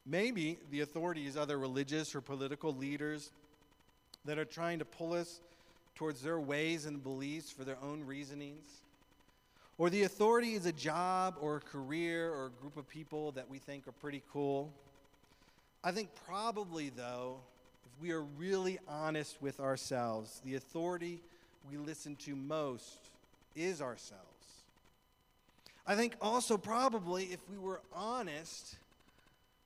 Maybe 0.06 0.60
the 0.70 0.82
authority 0.82 1.26
is 1.26 1.38
other 1.38 1.58
religious 1.58 2.14
or 2.14 2.22
political 2.22 2.76
leaders 2.76 3.32
that 4.26 4.38
are 4.38 4.46
trying 4.46 4.80
to 4.80 4.86
pull 4.86 5.14
us 5.14 5.40
towards 5.96 6.22
their 6.22 6.40
ways 6.40 6.86
and 6.86 7.02
beliefs 7.04 7.52
for 7.52 7.64
their 7.64 7.78
own 7.82 8.06
reasonings. 8.06 8.66
Or 9.78 9.90
the 9.90 10.04
authority 10.04 10.54
is 10.54 10.66
a 10.66 10.72
job 10.72 11.36
or 11.42 11.58
a 11.58 11.62
career 11.62 12.32
or 12.32 12.48
a 12.48 12.62
group 12.62 12.78
of 12.78 12.88
people 12.88 13.32
that 13.32 13.50
we 13.50 13.58
think 13.58 13.88
are 13.88 13.94
pretty 13.94 14.22
cool. 14.32 14.72
I 15.84 15.92
think 15.92 16.10
probably, 16.26 16.90
though, 16.90 17.38
if 17.96 18.02
we 18.02 18.12
are 18.12 18.24
really 18.38 18.80
honest 18.88 19.38
with 19.42 19.60
ourselves, 19.60 20.42
the 20.46 20.56
authority 20.56 21.20
we 21.70 21.78
listen 21.78 22.16
to 22.18 22.36
most 22.36 23.00
is 23.56 23.82
ourselves. 23.82 24.24
I 25.86 25.96
think 25.96 26.16
also, 26.22 26.58
probably, 26.58 27.26
if 27.26 27.40
we 27.50 27.58
were 27.58 27.82
honest, 27.94 28.76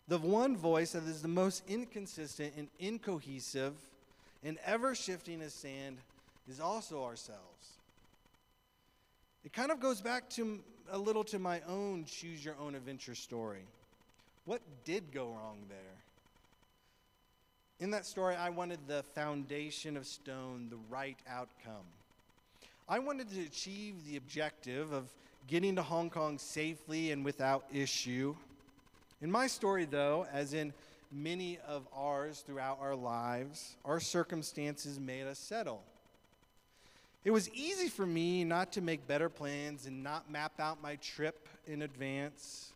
the 0.07 0.17
one 0.17 0.57
voice 0.57 0.93
that 0.93 1.03
is 1.03 1.21
the 1.21 1.27
most 1.27 1.63
inconsistent 1.67 2.53
and 2.57 2.67
incohesive 2.79 3.73
and 4.43 4.57
ever 4.65 4.95
shifting 4.95 5.41
as 5.41 5.53
sand 5.53 5.97
is 6.49 6.59
also 6.59 7.03
ourselves. 7.03 7.41
It 9.45 9.53
kind 9.53 9.71
of 9.71 9.79
goes 9.79 10.01
back 10.01 10.29
to 10.31 10.59
a 10.91 10.97
little 10.97 11.23
to 11.25 11.39
my 11.39 11.61
own 11.67 12.05
choose 12.05 12.43
your 12.43 12.55
own 12.59 12.75
adventure 12.75 13.15
story. 13.15 13.63
What 14.45 14.61
did 14.85 15.11
go 15.11 15.27
wrong 15.27 15.57
there? 15.69 16.06
In 17.79 17.91
that 17.91 18.07
story, 18.07 18.35
I 18.35 18.49
wanted 18.49 18.79
the 18.87 19.03
foundation 19.13 19.97
of 19.97 20.07
stone, 20.07 20.67
the 20.71 20.79
right 20.89 21.17
outcome. 21.29 21.85
I 22.89 22.97
wanted 22.97 23.29
to 23.29 23.41
achieve 23.41 24.03
the 24.07 24.17
objective 24.17 24.91
of 24.91 25.09
getting 25.45 25.75
to 25.75 25.83
Hong 25.83 26.09
Kong 26.09 26.39
safely 26.39 27.11
and 27.11 27.23
without 27.23 27.65
issue. 27.71 28.35
In 29.21 29.29
my 29.29 29.45
story, 29.45 29.85
though, 29.85 30.25
as 30.33 30.55
in 30.55 30.73
many 31.11 31.59
of 31.67 31.87
ours 31.95 32.43
throughout 32.45 32.79
our 32.81 32.95
lives, 32.95 33.75
our 33.85 33.99
circumstances 33.99 34.99
made 34.99 35.27
us 35.27 35.37
settle. 35.37 35.83
It 37.23 37.31
was 37.31 37.47
easy 37.51 37.89
for 37.89 38.07
me 38.07 38.43
not 38.43 38.71
to 38.73 38.81
make 38.81 39.05
better 39.05 39.29
plans 39.29 39.85
and 39.85 40.01
not 40.01 40.31
map 40.31 40.59
out 40.59 40.81
my 40.81 40.95
trip 40.95 41.47
in 41.67 41.83
advance 41.83 42.71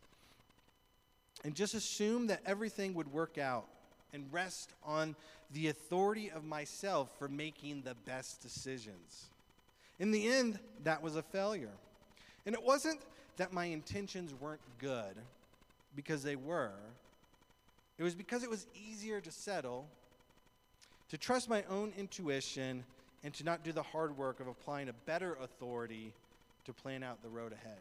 and 1.44 1.56
just 1.56 1.74
assume 1.74 2.28
that 2.28 2.42
everything 2.46 2.94
would 2.94 3.12
work 3.12 3.40
out 3.40 3.66
and 4.14 4.26
rest 4.32 4.74
on 4.84 5.16
the 5.54 5.68
authority 5.68 6.32
of 6.32 6.44
myself 6.44 7.10
for 7.18 7.28
making 7.28 7.82
the 7.82 7.96
best 8.06 8.42
decisions. 8.42 9.30
In 10.00 10.12
the 10.12 10.28
end, 10.28 10.60
that 10.84 11.02
was 11.02 11.16
a 11.16 11.22
failure. 11.22 11.74
And 12.46 12.56
it 12.56 12.64
wasn't 12.64 13.02
that 13.38 13.54
my 13.54 13.66
intentions 13.66 14.34
weren't 14.40 14.62
good 14.80 15.16
because 15.96 16.24
they 16.24 16.36
were. 16.36 16.72
It 17.98 18.04
was 18.04 18.16
because 18.16 18.44
it 18.44 18.50
was 18.50 18.66
easier 18.90 19.22
to 19.22 19.32
settle, 19.32 19.86
to 21.10 21.18
trust 21.18 21.50
my 21.50 21.64
own 21.70 21.94
intuition, 21.98 22.84
and 23.24 23.34
to 23.36 23.44
not 23.44 23.64
do 23.64 23.72
the 23.72 23.84
hard 23.84 24.18
work 24.18 24.40
of 24.40 24.48
applying 24.48 24.90
a 24.90 24.94
better 25.06 25.38
authority 25.44 26.14
to 26.66 26.74
plan 26.74 27.04
out 27.04 27.22
the 27.22 27.30
road 27.30 27.54
ahead. 27.54 27.78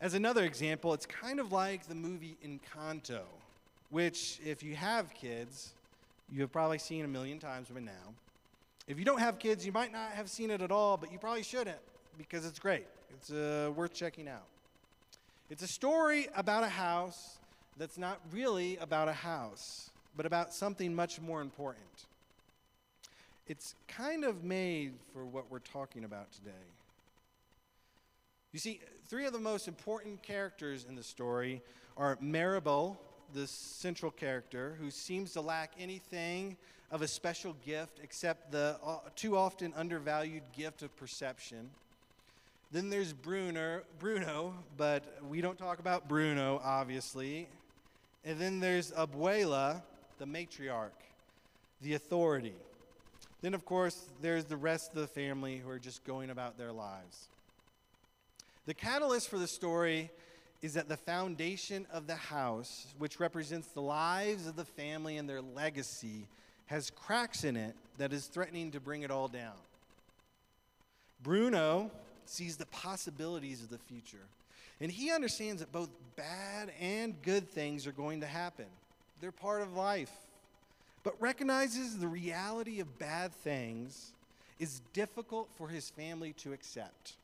As 0.00 0.14
another 0.14 0.44
example, 0.44 0.94
it's 0.94 1.06
kind 1.06 1.40
of 1.40 1.50
like 1.50 1.88
the 1.88 1.94
movie 1.94 2.36
Encanto, 2.44 3.22
which, 3.90 4.40
if 4.44 4.62
you 4.62 4.76
have 4.76 5.12
kids, 5.14 5.72
you 6.30 6.40
have 6.42 6.52
probably 6.52 6.78
seen 6.78 7.04
a 7.04 7.08
million 7.08 7.38
times 7.38 7.68
by 7.68 7.80
now. 7.80 8.14
If 8.86 8.98
you 8.98 9.04
don't 9.04 9.20
have 9.20 9.38
kids, 9.38 9.66
you 9.66 9.72
might 9.72 9.92
not 9.92 10.12
have 10.12 10.28
seen 10.30 10.50
it 10.50 10.62
at 10.62 10.70
all, 10.70 10.96
but 10.96 11.12
you 11.12 11.18
probably 11.18 11.42
shouldn't 11.42 11.78
because 12.16 12.46
it's 12.46 12.58
great. 12.58 12.86
It's 13.10 13.30
uh, 13.30 13.70
worth 13.74 13.94
checking 13.94 14.28
out. 14.28 14.46
It's 15.50 15.62
a 15.62 15.68
story 15.68 16.28
about 16.34 16.62
a 16.62 16.68
house 16.68 17.38
that's 17.78 17.96
not 17.96 18.20
really 18.32 18.76
about 18.78 19.08
a 19.08 19.12
house, 19.12 19.90
but 20.16 20.26
about 20.26 20.52
something 20.52 20.94
much 20.94 21.20
more 21.20 21.40
important. 21.40 21.84
It's 23.46 23.74
kind 23.86 24.24
of 24.24 24.44
made 24.44 24.92
for 25.12 25.24
what 25.24 25.50
we're 25.50 25.60
talking 25.60 26.04
about 26.04 26.30
today. 26.32 26.50
You 28.52 28.58
see, 28.58 28.80
three 29.06 29.26
of 29.26 29.32
the 29.32 29.38
most 29.38 29.68
important 29.68 30.22
characters 30.22 30.84
in 30.88 30.96
the 30.96 31.02
story 31.02 31.62
are 31.96 32.18
Mirabel, 32.20 33.00
the 33.34 33.46
central 33.46 34.10
character, 34.10 34.76
who 34.80 34.90
seems 34.90 35.32
to 35.32 35.40
lack 35.40 35.72
anything 35.78 36.56
of 36.90 37.02
a 37.02 37.08
special 37.08 37.54
gift 37.64 38.00
except 38.02 38.50
the 38.50 38.76
uh, 38.84 38.98
too 39.14 39.36
often 39.36 39.72
undervalued 39.76 40.42
gift 40.56 40.82
of 40.82 40.94
perception. 40.96 41.70
Then 42.70 42.90
there's 42.90 43.12
Bruno, 43.12 43.82
Bruno, 43.98 44.54
but 44.76 45.04
we 45.28 45.40
don't 45.40 45.58
talk 45.58 45.78
about 45.78 46.08
Bruno, 46.08 46.60
obviously. 46.62 47.48
And 48.24 48.38
then 48.38 48.60
there's 48.60 48.92
Abuela, 48.92 49.82
the 50.18 50.26
matriarch, 50.26 50.90
the 51.80 51.94
authority. 51.94 52.54
Then, 53.40 53.54
of 53.54 53.64
course, 53.64 54.04
there's 54.20 54.44
the 54.44 54.56
rest 54.56 54.94
of 54.94 55.00
the 55.00 55.06
family 55.06 55.58
who 55.58 55.70
are 55.70 55.78
just 55.78 56.04
going 56.04 56.30
about 56.30 56.58
their 56.58 56.72
lives. 56.72 57.28
The 58.66 58.74
catalyst 58.74 59.30
for 59.30 59.38
the 59.38 59.46
story 59.46 60.10
is 60.62 60.74
that 60.74 60.88
the 60.88 60.96
foundation 60.96 61.86
of 61.92 62.06
the 62.06 62.16
house, 62.16 62.86
which 62.98 63.20
represents 63.20 63.68
the 63.68 63.82
lives 63.82 64.46
of 64.46 64.56
the 64.56 64.64
family 64.64 65.16
and 65.16 65.28
their 65.28 65.40
legacy, 65.40 66.26
has 66.66 66.90
cracks 66.90 67.44
in 67.44 67.56
it 67.56 67.74
that 67.98 68.12
is 68.12 68.26
threatening 68.26 68.70
to 68.72 68.80
bring 68.80 69.02
it 69.02 69.10
all 69.10 69.28
down. 69.28 69.54
Bruno 71.22 71.90
sees 72.26 72.56
the 72.56 72.66
possibilities 72.66 73.62
of 73.62 73.70
the 73.70 73.78
future. 73.78 74.26
And 74.80 74.92
he 74.92 75.10
understands 75.10 75.60
that 75.60 75.72
both 75.72 75.90
bad 76.16 76.70
and 76.80 77.20
good 77.22 77.48
things 77.48 77.86
are 77.86 77.92
going 77.92 78.20
to 78.20 78.26
happen, 78.26 78.66
they're 79.20 79.32
part 79.32 79.62
of 79.62 79.74
life. 79.74 80.12
But 81.04 81.20
recognizes 81.20 81.98
the 81.98 82.08
reality 82.08 82.80
of 82.80 82.98
bad 82.98 83.32
things 83.32 84.12
is 84.58 84.80
difficult 84.92 85.48
for 85.56 85.68
his 85.68 85.88
family 85.90 86.32
to 86.34 86.52
accept. 86.52 87.14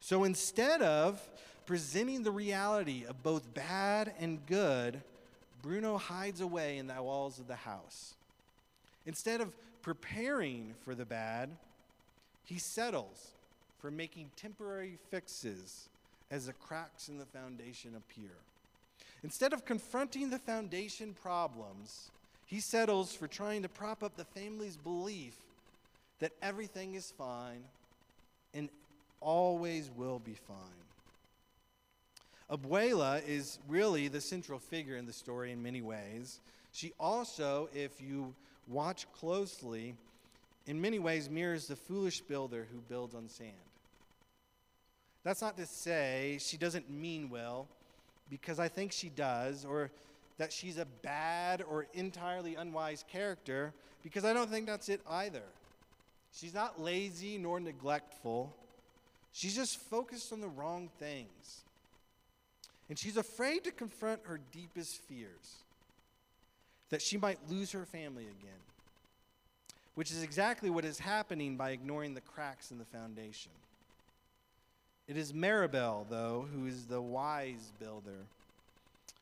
So 0.00 0.24
instead 0.24 0.82
of 0.82 1.20
presenting 1.66 2.22
the 2.22 2.30
reality 2.30 3.04
of 3.04 3.22
both 3.22 3.54
bad 3.54 4.12
and 4.18 4.44
good, 4.46 5.02
Bruno 5.62 5.96
hides 5.96 6.40
away 6.40 6.78
in 6.78 6.86
the 6.86 7.02
walls 7.02 7.38
of 7.38 7.46
the 7.46 7.54
house. 7.54 8.14
Instead 9.06 9.40
of 9.40 9.54
preparing 9.82 10.74
for 10.84 10.94
the 10.94 11.04
bad, 11.04 11.50
he 12.44 12.58
settles 12.58 13.32
for 13.80 13.90
making 13.90 14.30
temporary 14.36 14.98
fixes 15.10 15.88
as 16.30 16.46
the 16.46 16.52
cracks 16.52 17.08
in 17.08 17.18
the 17.18 17.26
foundation 17.26 17.94
appear. 17.96 18.30
Instead 19.22 19.52
of 19.52 19.64
confronting 19.64 20.30
the 20.30 20.38
foundation 20.38 21.14
problems, 21.22 22.10
he 22.46 22.60
settles 22.60 23.14
for 23.14 23.28
trying 23.28 23.62
to 23.62 23.68
prop 23.68 24.02
up 24.02 24.16
the 24.16 24.24
family's 24.24 24.76
belief 24.76 25.34
that 26.18 26.32
everything 26.42 26.94
is 26.94 27.12
fine 27.16 27.62
and 28.54 28.68
always 29.20 29.90
will 29.96 30.18
be 30.18 30.34
fine. 30.34 30.56
Abuela 32.52 33.26
is 33.26 33.58
really 33.66 34.08
the 34.08 34.20
central 34.20 34.58
figure 34.58 34.96
in 34.96 35.06
the 35.06 35.12
story 35.12 35.52
in 35.52 35.62
many 35.62 35.80
ways. 35.80 36.38
She 36.72 36.92
also, 37.00 37.70
if 37.74 38.00
you 38.00 38.34
watch 38.68 39.10
closely, 39.12 39.94
in 40.66 40.78
many 40.78 40.98
ways 40.98 41.30
mirrors 41.30 41.66
the 41.66 41.76
foolish 41.76 42.20
builder 42.20 42.66
who 42.70 42.78
builds 42.90 43.14
on 43.14 43.28
sand. 43.28 43.52
That's 45.24 45.40
not 45.40 45.56
to 45.56 45.64
say 45.64 46.36
she 46.40 46.58
doesn't 46.58 46.90
mean 46.90 47.30
well, 47.30 47.68
because 48.28 48.58
I 48.58 48.68
think 48.68 48.92
she 48.92 49.08
does, 49.08 49.64
or 49.64 49.90
that 50.36 50.52
she's 50.52 50.76
a 50.76 50.86
bad 51.02 51.62
or 51.62 51.86
entirely 51.94 52.56
unwise 52.56 53.02
character, 53.10 53.72
because 54.02 54.26
I 54.26 54.34
don't 54.34 54.50
think 54.50 54.66
that's 54.66 54.90
it 54.90 55.00
either. 55.08 55.42
She's 56.34 56.52
not 56.52 56.80
lazy 56.80 57.38
nor 57.38 57.60
neglectful. 57.60 58.54
She's 59.32 59.54
just 59.54 59.78
focused 59.78 60.34
on 60.34 60.42
the 60.42 60.48
wrong 60.48 60.90
things. 60.98 61.62
And 62.92 62.98
she's 62.98 63.16
afraid 63.16 63.64
to 63.64 63.70
confront 63.70 64.20
her 64.26 64.38
deepest 64.52 65.00
fears 65.04 65.62
that 66.90 67.00
she 67.00 67.16
might 67.16 67.38
lose 67.48 67.72
her 67.72 67.86
family 67.86 68.24
again, 68.24 68.60
which 69.94 70.10
is 70.10 70.22
exactly 70.22 70.68
what 70.68 70.84
is 70.84 70.98
happening 70.98 71.56
by 71.56 71.70
ignoring 71.70 72.12
the 72.12 72.20
cracks 72.20 72.70
in 72.70 72.76
the 72.76 72.84
foundation. 72.84 73.50
It 75.08 75.16
is 75.16 75.32
Mirabel, 75.32 76.06
though, 76.10 76.46
who 76.52 76.66
is 76.66 76.84
the 76.84 77.00
wise 77.00 77.72
builder, 77.80 78.26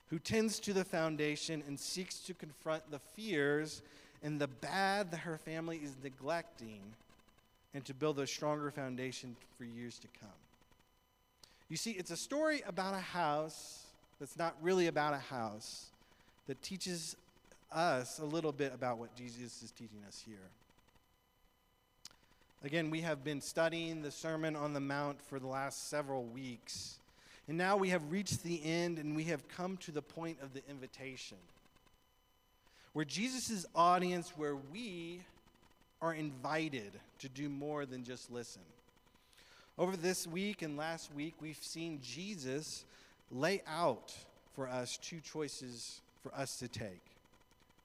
who 0.09 0.18
tends 0.18 0.59
to 0.59 0.72
the 0.72 0.85
foundation 0.85 1.62
and 1.68 1.78
seeks 1.78 2.18
to 2.22 2.35
confront 2.35 2.90
the 2.90 2.98
fears 2.98 3.83
and 4.20 4.40
the 4.40 4.48
bad 4.48 5.12
that 5.12 5.18
her 5.18 5.38
family 5.38 5.76
is 5.76 5.94
neglecting 6.02 6.80
and 7.72 7.85
to 7.85 7.94
build 7.94 8.18
a 8.18 8.26
stronger 8.26 8.72
foundation 8.72 9.37
for 9.56 9.62
years 9.62 10.00
to 10.00 10.09
come. 10.18 10.49
You 11.70 11.76
see, 11.76 11.92
it's 11.92 12.11
a 12.11 12.16
story 12.16 12.62
about 12.66 12.94
a 12.94 13.00
house 13.00 13.87
that's 14.18 14.37
not 14.37 14.56
really 14.61 14.88
about 14.88 15.14
a 15.14 15.18
house 15.18 15.87
that 16.48 16.61
teaches 16.62 17.16
us 17.72 18.18
a 18.18 18.24
little 18.24 18.50
bit 18.50 18.74
about 18.74 18.98
what 18.98 19.14
Jesus 19.14 19.62
is 19.62 19.70
teaching 19.70 20.02
us 20.06 20.20
here. 20.26 20.50
Again, 22.64 22.90
we 22.90 23.02
have 23.02 23.22
been 23.22 23.40
studying 23.40 24.02
the 24.02 24.11
Sermon 24.11 24.56
on 24.56 24.74
the 24.74 24.80
Mount 24.80 25.22
for 25.22 25.38
the 25.38 25.46
last 25.46 25.88
several 25.88 26.24
weeks. 26.24 26.98
And 27.46 27.56
now 27.56 27.76
we 27.76 27.90
have 27.90 28.11
reached 28.11 28.42
the 28.42 28.61
end 28.64 28.98
and 28.98 29.14
we 29.14 29.24
have 29.24 29.46
come 29.48 29.76
to 29.78 29.92
the 29.92 30.02
point 30.02 30.38
of 30.42 30.52
the 30.52 30.62
invitation. 30.68 31.38
Where 32.94 33.04
Jesus' 33.04 33.64
audience, 33.76 34.33
where 34.37 34.56
we 34.56 35.20
are 36.02 36.14
invited 36.14 36.90
to 37.20 37.28
do 37.28 37.48
more 37.48 37.87
than 37.87 38.02
just 38.02 38.33
listen. 38.33 38.62
Over 39.78 39.96
this 39.96 40.26
week 40.26 40.62
and 40.62 40.76
last 40.76 41.14
week, 41.14 41.35
we've 41.40 41.56
seen 41.56 42.00
Jesus 42.02 42.85
lay 43.30 43.62
out 43.66 44.14
for 44.54 44.68
us 44.68 44.98
two 44.98 45.20
choices 45.20 46.02
for 46.22 46.35
us 46.35 46.59
to 46.59 46.68
take 46.68 47.00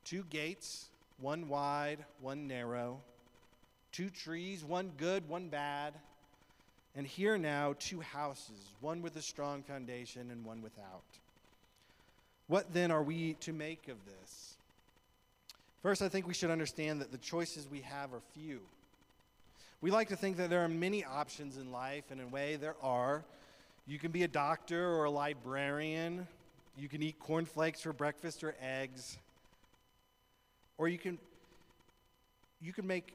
two 0.03 0.23
gates, 0.29 0.89
one 1.19 1.47
wide, 1.47 2.05
one 2.21 2.47
narrow, 2.47 2.99
two 3.91 4.09
trees, 4.09 4.63
one 4.63 4.91
good, 4.97 5.27
one 5.27 5.47
bad, 5.47 5.93
and 6.95 7.07
here 7.07 7.37
now 7.37 7.75
two 7.79 8.01
houses, 8.01 8.73
one 8.81 9.01
with 9.01 9.15
a 9.15 9.21
strong 9.21 9.63
foundation 9.63 10.31
and 10.31 10.45
one 10.45 10.61
without. 10.61 11.03
What 12.47 12.73
then 12.73 12.91
are 12.91 13.03
we 13.03 13.33
to 13.35 13.53
make 13.53 13.87
of 13.87 13.97
this? 14.05 14.57
First, 15.81 16.01
I 16.01 16.09
think 16.09 16.27
we 16.27 16.33
should 16.33 16.51
understand 16.51 17.01
that 17.01 17.11
the 17.11 17.17
choices 17.17 17.67
we 17.69 17.81
have 17.81 18.13
are 18.13 18.21
few. 18.33 18.61
We 19.85 19.91
like 19.91 20.09
to 20.09 20.15
think 20.15 20.37
that 20.37 20.49
there 20.49 20.65
are 20.65 20.67
many 20.67 21.05
options 21.05 21.57
in 21.57 21.71
life, 21.71 22.05
and 22.09 22.19
in 22.19 22.25
a 22.25 22.29
way, 22.29 22.55
there 22.55 22.73
are. 22.81 23.23
You 23.85 23.99
can 23.99 24.09
be 24.09 24.23
a 24.23 24.27
doctor 24.27 24.83
or 24.83 25.03
a 25.03 25.11
librarian. 25.11 26.25
You 26.75 26.89
can 26.89 27.03
eat 27.03 27.19
cornflakes 27.19 27.81
for 27.81 27.93
breakfast 27.93 28.43
or 28.43 28.55
eggs. 28.59 29.19
Or 30.79 30.87
you 30.87 30.97
can, 30.97 31.19
you 32.59 32.73
can 32.73 32.87
make 32.87 33.13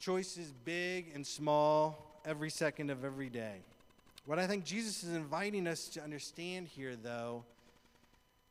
choices 0.00 0.52
big 0.64 1.12
and 1.14 1.24
small 1.24 2.20
every 2.24 2.50
second 2.50 2.90
of 2.90 3.04
every 3.04 3.28
day. 3.28 3.58
What 4.26 4.40
I 4.40 4.48
think 4.48 4.64
Jesus 4.64 5.04
is 5.04 5.14
inviting 5.14 5.68
us 5.68 5.86
to 5.90 6.02
understand 6.02 6.66
here, 6.66 6.96
though, 6.96 7.44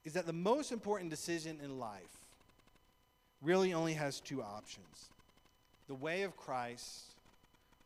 is 0.05 0.13
that 0.13 0.25
the 0.25 0.31
most 0.31 0.71
important 0.71 1.09
decision 1.09 1.59
in 1.61 1.77
life 1.77 2.23
really 3.41 3.73
only 3.73 3.95
has 3.95 4.21
two 4.21 4.41
options 4.41 5.09
the 5.89 5.95
way 5.95 6.21
of 6.21 6.37
Christ 6.37 7.08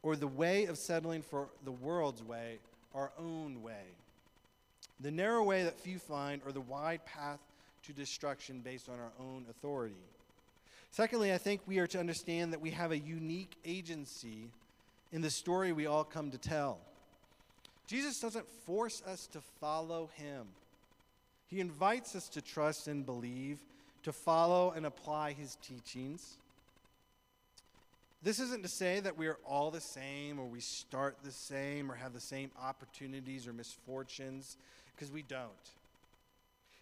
or 0.03 0.15
the 0.15 0.27
way 0.27 0.65
of 0.65 0.77
settling 0.77 1.21
for 1.21 1.47
the 1.65 1.71
world's 1.71 2.21
way, 2.21 2.59
our 2.93 3.11
own 3.17 3.63
way. 3.63 3.85
The 4.99 5.11
narrow 5.11 5.43
way 5.43 5.63
that 5.63 5.79
few 5.79 5.97
find 5.97 6.41
or 6.45 6.51
the 6.51 6.61
wide 6.61 7.05
path 7.05 7.39
to 7.83 7.93
destruction 7.93 8.61
based 8.63 8.89
on 8.89 8.99
our 8.99 9.11
own 9.19 9.45
authority. 9.49 9.95
Secondly, 10.91 11.33
I 11.33 11.37
think 11.37 11.61
we 11.65 11.79
are 11.79 11.87
to 11.87 11.99
understand 11.99 12.53
that 12.53 12.61
we 12.61 12.69
have 12.71 12.91
a 12.91 12.97
unique 12.97 13.55
agency 13.65 14.51
in 15.11 15.21
the 15.21 15.31
story 15.31 15.71
we 15.71 15.87
all 15.87 16.03
come 16.03 16.29
to 16.31 16.37
tell. 16.37 16.77
Jesus 17.87 18.19
doesn't 18.19 18.47
force 18.65 19.01
us 19.07 19.27
to 19.27 19.41
follow 19.59 20.09
him. 20.15 20.47
He 21.47 21.59
invites 21.59 22.15
us 22.15 22.29
to 22.29 22.41
trust 22.41 22.87
and 22.87 23.05
believe 23.05 23.59
to 24.03 24.11
follow 24.11 24.71
and 24.71 24.85
apply 24.85 25.33
his 25.33 25.57
teachings. 25.61 26.37
This 28.23 28.39
isn't 28.39 28.63
to 28.63 28.69
say 28.69 29.01
that 29.01 29.17
we 29.17 29.27
are 29.27 29.37
all 29.45 29.69
the 29.69 29.81
same 29.81 30.39
or 30.39 30.45
we 30.45 30.61
start 30.61 31.17
the 31.23 31.31
same 31.31 31.91
or 31.91 31.95
have 31.95 32.13
the 32.13 32.21
same 32.21 32.51
opportunities 32.61 33.47
or 33.47 33.53
misfortunes, 33.53 34.55
because 34.95 35.11
we 35.11 35.23
don't. 35.23 35.49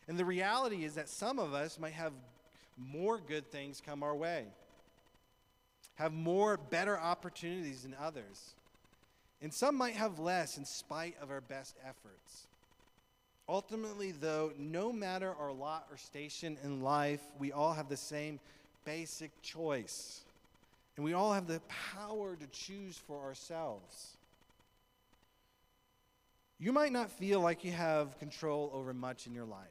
And 0.08 0.20
the 0.20 0.26
reality 0.26 0.86
is 0.86 0.96
that 0.96 1.10
some 1.10 1.40
of 1.40 1.56
us 1.56 1.80
might 1.80 1.94
have 1.94 2.14
more 2.78 3.18
good 3.18 3.50
things 3.52 3.82
come 3.84 4.04
our 4.04 4.16
way, 4.16 4.46
have 5.96 6.14
more 6.14 6.58
better 6.58 6.98
opportunities 6.98 7.84
than 7.84 7.96
others. 8.00 8.54
And 9.42 9.52
some 9.52 9.76
might 9.76 9.96
have 9.96 10.20
less 10.20 10.58
in 10.58 10.66
spite 10.66 11.16
of 11.20 11.32
our 11.32 11.42
best 11.42 11.76
efforts. 11.84 12.46
Ultimately, 13.50 14.12
though, 14.12 14.54
no 14.60 14.94
matter 14.94 15.34
our 15.40 15.52
lot 15.52 15.88
or 15.90 15.98
station 15.98 16.58
in 16.64 16.82
life, 16.82 17.22
we 17.40 17.52
all 17.52 17.74
have 17.74 17.90
the 17.90 17.98
same 17.98 18.40
basic 18.86 19.32
choice. 19.42 20.22
And 20.96 21.06
we 21.06 21.14
all 21.14 21.34
have 21.34 21.48
the 21.48 21.62
power 21.96 22.36
to 22.36 22.48
choose 22.48 22.98
for 22.98 23.22
ourselves. 23.24 24.18
You 26.60 26.72
might 26.72 26.92
not 26.92 27.10
feel 27.10 27.40
like 27.42 27.64
you 27.64 27.72
have 27.72 28.20
control 28.20 28.70
over 28.74 28.94
much 28.94 29.26
in 29.26 29.34
your 29.34 29.46
life, 29.46 29.68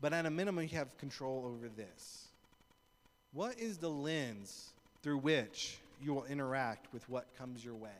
but 0.00 0.12
at 0.12 0.26
a 0.26 0.30
minimum, 0.30 0.64
you 0.64 0.76
have 0.76 0.96
control 0.98 1.44
over 1.46 1.68
this. 1.68 2.26
What 3.32 3.58
is 3.58 3.78
the 3.78 3.88
lens 3.88 4.70
through 5.02 5.18
which 5.18 5.78
you 6.02 6.12
will 6.12 6.24
interact 6.24 6.92
with 6.92 7.08
what 7.08 7.26
comes 7.38 7.64
your 7.64 7.74
way? 7.74 7.90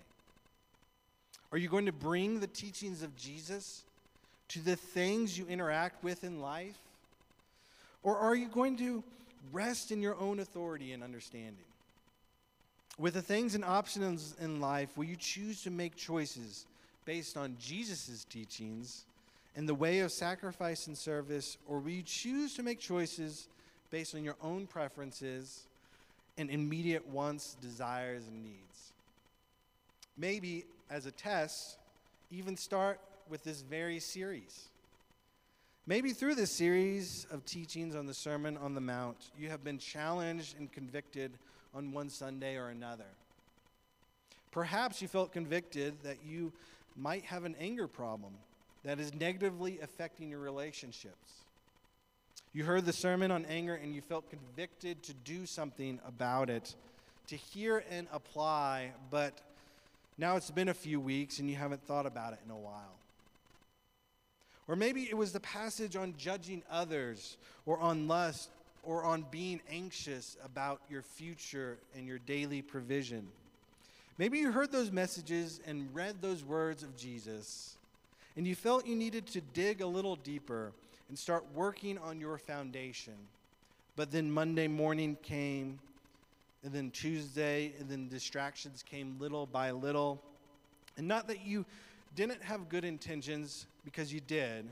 Are 1.50 1.58
you 1.58 1.68
going 1.68 1.86
to 1.86 1.92
bring 1.92 2.40
the 2.40 2.46
teachings 2.46 3.02
of 3.02 3.16
Jesus 3.16 3.84
to 4.48 4.60
the 4.60 4.76
things 4.76 5.38
you 5.38 5.46
interact 5.46 6.04
with 6.04 6.24
in 6.24 6.40
life? 6.40 6.76
Or 8.02 8.18
are 8.18 8.34
you 8.34 8.48
going 8.48 8.76
to 8.78 9.02
rest 9.50 9.92
in 9.92 10.02
your 10.02 10.18
own 10.18 10.40
authority 10.40 10.92
and 10.92 11.02
understanding? 11.02 11.64
With 12.98 13.14
the 13.14 13.22
things 13.22 13.54
and 13.54 13.64
options 13.64 14.36
in 14.40 14.60
life, 14.60 14.96
will 14.96 15.04
you 15.04 15.16
choose 15.16 15.62
to 15.62 15.70
make 15.70 15.96
choices 15.96 16.66
based 17.04 17.36
on 17.36 17.56
Jesus' 17.58 18.24
teachings 18.28 19.04
and 19.56 19.68
the 19.68 19.74
way 19.74 20.00
of 20.00 20.12
sacrifice 20.12 20.86
and 20.86 20.96
service, 20.96 21.58
or 21.66 21.78
will 21.78 21.90
you 21.90 22.02
choose 22.02 22.54
to 22.54 22.62
make 22.62 22.78
choices 22.78 23.48
based 23.90 24.14
on 24.14 24.24
your 24.24 24.36
own 24.42 24.66
preferences 24.66 25.66
and 26.38 26.50
immediate 26.50 27.06
wants, 27.08 27.56
desires, 27.60 28.26
and 28.26 28.42
needs? 28.42 28.92
Maybe 30.16 30.64
as 30.90 31.06
a 31.06 31.10
test, 31.10 31.78
even 32.30 32.56
start 32.56 33.00
with 33.28 33.44
this 33.44 33.62
very 33.62 33.98
series. 33.98 34.68
Maybe 35.86 36.12
through 36.12 36.36
this 36.36 36.50
series 36.52 37.26
of 37.30 37.44
teachings 37.44 37.94
on 37.94 38.06
the 38.06 38.14
Sermon 38.14 38.56
on 38.56 38.74
the 38.74 38.80
Mount, 38.80 39.16
you 39.38 39.48
have 39.48 39.64
been 39.64 39.78
challenged 39.78 40.56
and 40.58 40.70
convicted 40.70 41.32
on 41.74 41.92
one 41.92 42.10
Sunday 42.10 42.56
or 42.56 42.68
another. 42.68 43.06
Perhaps 44.50 45.00
you 45.00 45.08
felt 45.08 45.32
convicted 45.32 45.94
that 46.02 46.18
you 46.24 46.52
might 46.96 47.24
have 47.24 47.44
an 47.44 47.56
anger 47.58 47.88
problem 47.88 48.34
that 48.84 49.00
is 49.00 49.14
negatively 49.14 49.78
affecting 49.80 50.30
your 50.30 50.40
relationships. 50.40 51.32
You 52.52 52.64
heard 52.64 52.84
the 52.84 52.92
sermon 52.92 53.30
on 53.30 53.46
anger 53.46 53.74
and 53.74 53.94
you 53.94 54.02
felt 54.02 54.28
convicted 54.28 55.02
to 55.04 55.14
do 55.14 55.46
something 55.46 56.00
about 56.06 56.50
it, 56.50 56.74
to 57.28 57.36
hear 57.36 57.82
and 57.90 58.06
apply, 58.12 58.92
but 59.10 59.40
now 60.18 60.36
it's 60.36 60.50
been 60.50 60.68
a 60.68 60.74
few 60.74 61.00
weeks 61.00 61.38
and 61.38 61.48
you 61.48 61.56
haven't 61.56 61.82
thought 61.86 62.04
about 62.04 62.34
it 62.34 62.40
in 62.44 62.50
a 62.50 62.56
while. 62.56 62.98
Or 64.68 64.76
maybe 64.76 65.02
it 65.02 65.16
was 65.16 65.32
the 65.32 65.40
passage 65.40 65.96
on 65.96 66.14
judging 66.16 66.62
others, 66.70 67.36
or 67.66 67.78
on 67.78 68.06
lust, 68.06 68.50
or 68.82 69.04
on 69.04 69.24
being 69.30 69.60
anxious 69.70 70.36
about 70.44 70.80
your 70.90 71.02
future 71.02 71.78
and 71.96 72.06
your 72.06 72.18
daily 72.18 72.62
provision. 72.62 73.28
Maybe 74.18 74.38
you 74.38 74.52
heard 74.52 74.72
those 74.72 74.90
messages 74.90 75.60
and 75.66 75.92
read 75.94 76.20
those 76.20 76.44
words 76.44 76.82
of 76.82 76.96
Jesus, 76.96 77.76
and 78.36 78.46
you 78.46 78.54
felt 78.54 78.86
you 78.86 78.96
needed 78.96 79.26
to 79.28 79.40
dig 79.40 79.80
a 79.80 79.86
little 79.86 80.16
deeper 80.16 80.72
and 81.08 81.18
start 81.18 81.44
working 81.54 81.98
on 81.98 82.20
your 82.20 82.38
foundation. 82.38 83.14
But 83.96 84.10
then 84.10 84.30
Monday 84.30 84.68
morning 84.68 85.16
came, 85.22 85.78
and 86.64 86.72
then 86.72 86.90
Tuesday, 86.90 87.72
and 87.78 87.88
then 87.88 88.08
distractions 88.08 88.82
came 88.82 89.16
little 89.18 89.46
by 89.46 89.70
little. 89.70 90.22
And 90.96 91.06
not 91.06 91.28
that 91.28 91.44
you 91.44 91.64
didn't 92.14 92.42
have 92.42 92.68
good 92.68 92.84
intentions 92.84 93.66
because 93.84 94.12
you 94.12 94.20
did, 94.20 94.66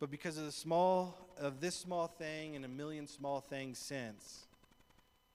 but 0.00 0.10
because 0.10 0.38
of 0.38 0.44
the 0.44 0.52
small 0.52 1.16
of 1.38 1.60
this 1.60 1.74
small 1.74 2.06
thing 2.06 2.56
and 2.56 2.64
a 2.64 2.68
million 2.68 3.06
small 3.06 3.40
things 3.40 3.78
since, 3.78 4.46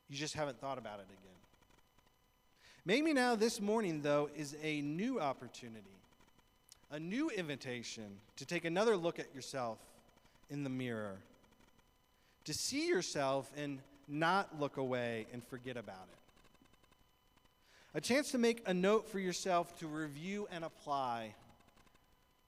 you 0.09 0.17
just 0.17 0.33
haven't 0.33 0.59
thought 0.59 0.77
about 0.77 0.99
it 0.99 1.05
again. 1.05 1.17
Maybe 2.85 3.13
now 3.13 3.35
this 3.35 3.61
morning 3.61 4.01
though 4.01 4.29
is 4.35 4.55
a 4.63 4.81
new 4.81 5.19
opportunity, 5.19 5.97
a 6.89 6.99
new 6.99 7.29
invitation 7.29 8.17
to 8.37 8.45
take 8.45 8.65
another 8.65 8.97
look 8.97 9.19
at 9.19 9.33
yourself 9.35 9.77
in 10.49 10.63
the 10.63 10.69
mirror, 10.69 11.17
to 12.45 12.53
see 12.53 12.87
yourself 12.87 13.51
and 13.55 13.79
not 14.07 14.59
look 14.59 14.77
away 14.77 15.27
and 15.31 15.43
forget 15.45 15.77
about 15.77 16.07
it. 16.11 16.17
a 17.93 18.01
chance 18.01 18.31
to 18.31 18.37
make 18.37 18.61
a 18.65 18.73
note 18.73 19.07
for 19.07 19.19
yourself 19.19 19.77
to 19.79 19.87
review 19.87 20.47
and 20.51 20.63
apply, 20.63 21.35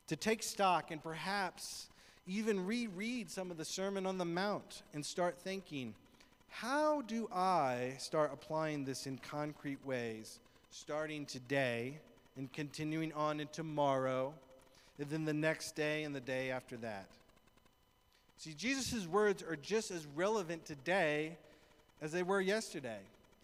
to 0.08 0.16
take 0.16 0.42
stock, 0.42 0.92
and 0.92 1.04
perhaps 1.04 1.88
even 2.28 2.66
reread 2.66 3.30
some 3.30 3.52
of 3.52 3.58
the 3.58 3.66
Sermon 3.66 4.06
on 4.06 4.18
the 4.18 4.26
Mount 4.26 4.84
and 4.94 5.06
start 5.06 5.38
thinking, 5.38 5.94
how 6.50 7.02
do 7.02 7.28
I 7.34 7.96
start 7.98 8.32
applying 8.32 8.86
this 8.86 9.08
in 9.08 9.18
concrete 9.18 9.86
ways, 9.86 10.40
starting 10.72 11.26
today 11.26 11.98
and 12.38 12.52
continuing 12.54 13.12
on 13.14 13.40
in 13.40 13.48
tomorrow, 13.48 14.34
and 15.00 15.10
then 15.10 15.26
the 15.26 15.34
next 15.34 15.76
day 15.76 16.04
and 16.04 16.16
the 16.16 16.22
day 16.22 16.52
after 16.52 16.78
that? 16.78 17.08
See, 18.38 18.54
Jesus' 18.54 19.08
words 19.08 19.44
are 19.44 19.56
just 19.56 19.92
as 19.92 20.06
relevant 20.16 20.66
today 20.66 21.38
as 22.02 22.12
they 22.12 22.24
were 22.24 22.42
yesterday. 22.42 23.00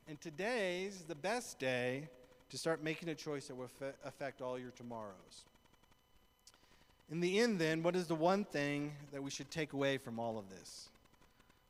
And 0.08 0.20
today's 0.22 1.04
the 1.08 1.16
best 1.16 1.60
day 1.60 2.10
to 2.50 2.58
start 2.58 2.84
making 2.84 3.10
a 3.10 3.16
choice 3.16 3.48
that 3.48 3.56
will 3.56 3.70
affect 4.06 4.42
all 4.42 4.58
your 4.58 4.72
tomorrows. 4.72 5.44
In 7.12 7.22
the 7.22 7.40
end, 7.40 7.60
then, 7.60 7.82
what 7.82 7.96
is 7.96 8.08
the 8.08 8.16
one 8.16 8.46
thing 8.46 8.94
that 9.12 9.24
we 9.24 9.32
should 9.32 9.50
take 9.50 9.74
away 9.74 9.98
from 9.98 10.20
all 10.20 10.38
of 10.38 10.50
this? 10.50 10.90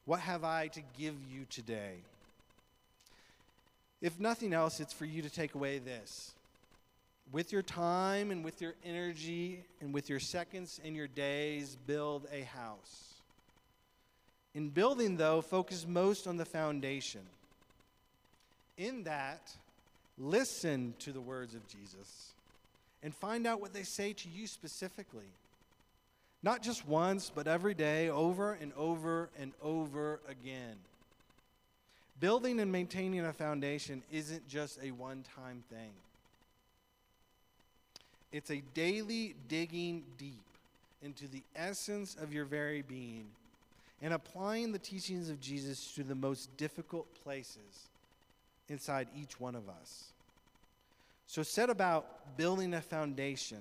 What 0.05 0.19
have 0.19 0.43
I 0.43 0.67
to 0.69 0.81
give 0.97 1.15
you 1.31 1.45
today? 1.49 1.95
If 4.01 4.19
nothing 4.19 4.53
else, 4.53 4.79
it's 4.79 4.93
for 4.93 5.05
you 5.05 5.21
to 5.21 5.29
take 5.29 5.55
away 5.55 5.79
this. 5.79 6.33
With 7.31 7.53
your 7.53 7.61
time 7.61 8.31
and 8.31 8.43
with 8.43 8.61
your 8.61 8.73
energy 8.83 9.63
and 9.81 9.93
with 9.93 10.09
your 10.09 10.19
seconds 10.19 10.81
and 10.83 10.95
your 10.95 11.07
days, 11.07 11.77
build 11.85 12.27
a 12.33 12.41
house. 12.41 13.13
In 14.55 14.69
building, 14.69 15.15
though, 15.15 15.41
focus 15.41 15.85
most 15.87 16.27
on 16.27 16.37
the 16.37 16.45
foundation. 16.45 17.21
In 18.77 19.03
that, 19.03 19.51
listen 20.17 20.95
to 20.99 21.11
the 21.11 21.21
words 21.21 21.53
of 21.53 21.65
Jesus 21.67 22.33
and 23.03 23.13
find 23.13 23.47
out 23.47 23.61
what 23.61 23.73
they 23.73 23.83
say 23.83 24.13
to 24.13 24.29
you 24.29 24.47
specifically. 24.47 25.31
Not 26.41 26.61
just 26.61 26.87
once, 26.87 27.31
but 27.33 27.47
every 27.47 27.73
day, 27.73 28.09
over 28.09 28.53
and 28.53 28.71
over 28.77 29.29
and 29.37 29.51
over 29.61 30.19
again. 30.27 30.75
Building 32.19 32.59
and 32.59 32.71
maintaining 32.71 33.25
a 33.25 33.33
foundation 33.33 34.03
isn't 34.11 34.47
just 34.47 34.79
a 34.83 34.91
one 34.91 35.23
time 35.35 35.63
thing, 35.69 35.91
it's 38.31 38.51
a 38.51 38.61
daily 38.73 39.35
digging 39.47 40.03
deep 40.17 40.43
into 41.01 41.27
the 41.27 41.41
essence 41.55 42.15
of 42.21 42.33
your 42.33 42.45
very 42.45 42.81
being 42.81 43.25
and 44.01 44.13
applying 44.13 44.71
the 44.71 44.79
teachings 44.79 45.29
of 45.29 45.39
Jesus 45.41 45.93
to 45.93 46.03
the 46.03 46.15
most 46.15 46.55
difficult 46.57 47.07
places 47.23 47.87
inside 48.69 49.07
each 49.15 49.39
one 49.39 49.55
of 49.55 49.67
us. 49.69 50.05
So 51.29 51.43
set 51.43 51.69
about 51.69 52.37
building 52.37 52.73
a 52.73 52.81
foundation 52.81 53.59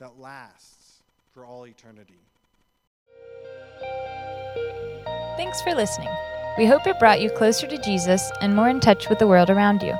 that 0.00 0.18
lasts 0.18 1.02
for 1.32 1.46
all 1.46 1.68
eternity. 1.68 2.18
Thanks 5.36 5.62
for 5.62 5.72
listening. 5.72 6.08
We 6.58 6.66
hope 6.66 6.84
it 6.84 6.98
brought 6.98 7.20
you 7.20 7.30
closer 7.30 7.68
to 7.68 7.78
Jesus 7.78 8.28
and 8.40 8.56
more 8.56 8.68
in 8.68 8.80
touch 8.80 9.08
with 9.08 9.20
the 9.20 9.28
world 9.28 9.50
around 9.50 9.84
you. 9.84 9.94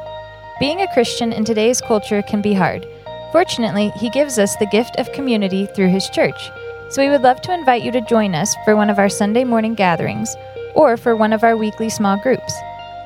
Being 0.58 0.80
a 0.80 0.92
Christian 0.92 1.32
in 1.32 1.44
today's 1.44 1.80
culture 1.80 2.22
can 2.22 2.42
be 2.42 2.54
hard. 2.54 2.84
Fortunately, 3.30 3.90
He 3.90 4.10
gives 4.10 4.36
us 4.36 4.56
the 4.56 4.66
gift 4.66 4.96
of 4.98 5.12
community 5.12 5.66
through 5.66 5.90
His 5.90 6.10
church 6.10 6.50
so 6.90 7.04
we 7.04 7.08
would 7.08 7.22
love 7.22 7.40
to 7.42 7.54
invite 7.54 7.84
you 7.84 7.92
to 7.92 8.00
join 8.00 8.34
us 8.34 8.52
for 8.64 8.74
one 8.74 8.90
of 8.90 8.98
our 8.98 9.08
Sunday 9.08 9.44
morning 9.44 9.76
gatherings 9.76 10.34
or 10.74 10.96
for 10.96 11.14
one 11.14 11.32
of 11.32 11.44
our 11.44 11.56
weekly 11.56 11.88
small 11.88 12.20
groups. 12.20 12.52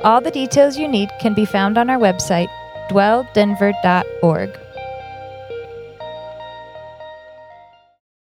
All 0.04 0.22
the 0.22 0.30
details 0.30 0.78
you 0.78 0.88
need 0.88 1.10
can 1.20 1.34
be 1.34 1.44
found 1.44 1.76
on 1.76 1.90
our 1.90 1.98
website, 1.98 2.48
dwelldenver.org. 2.90 4.59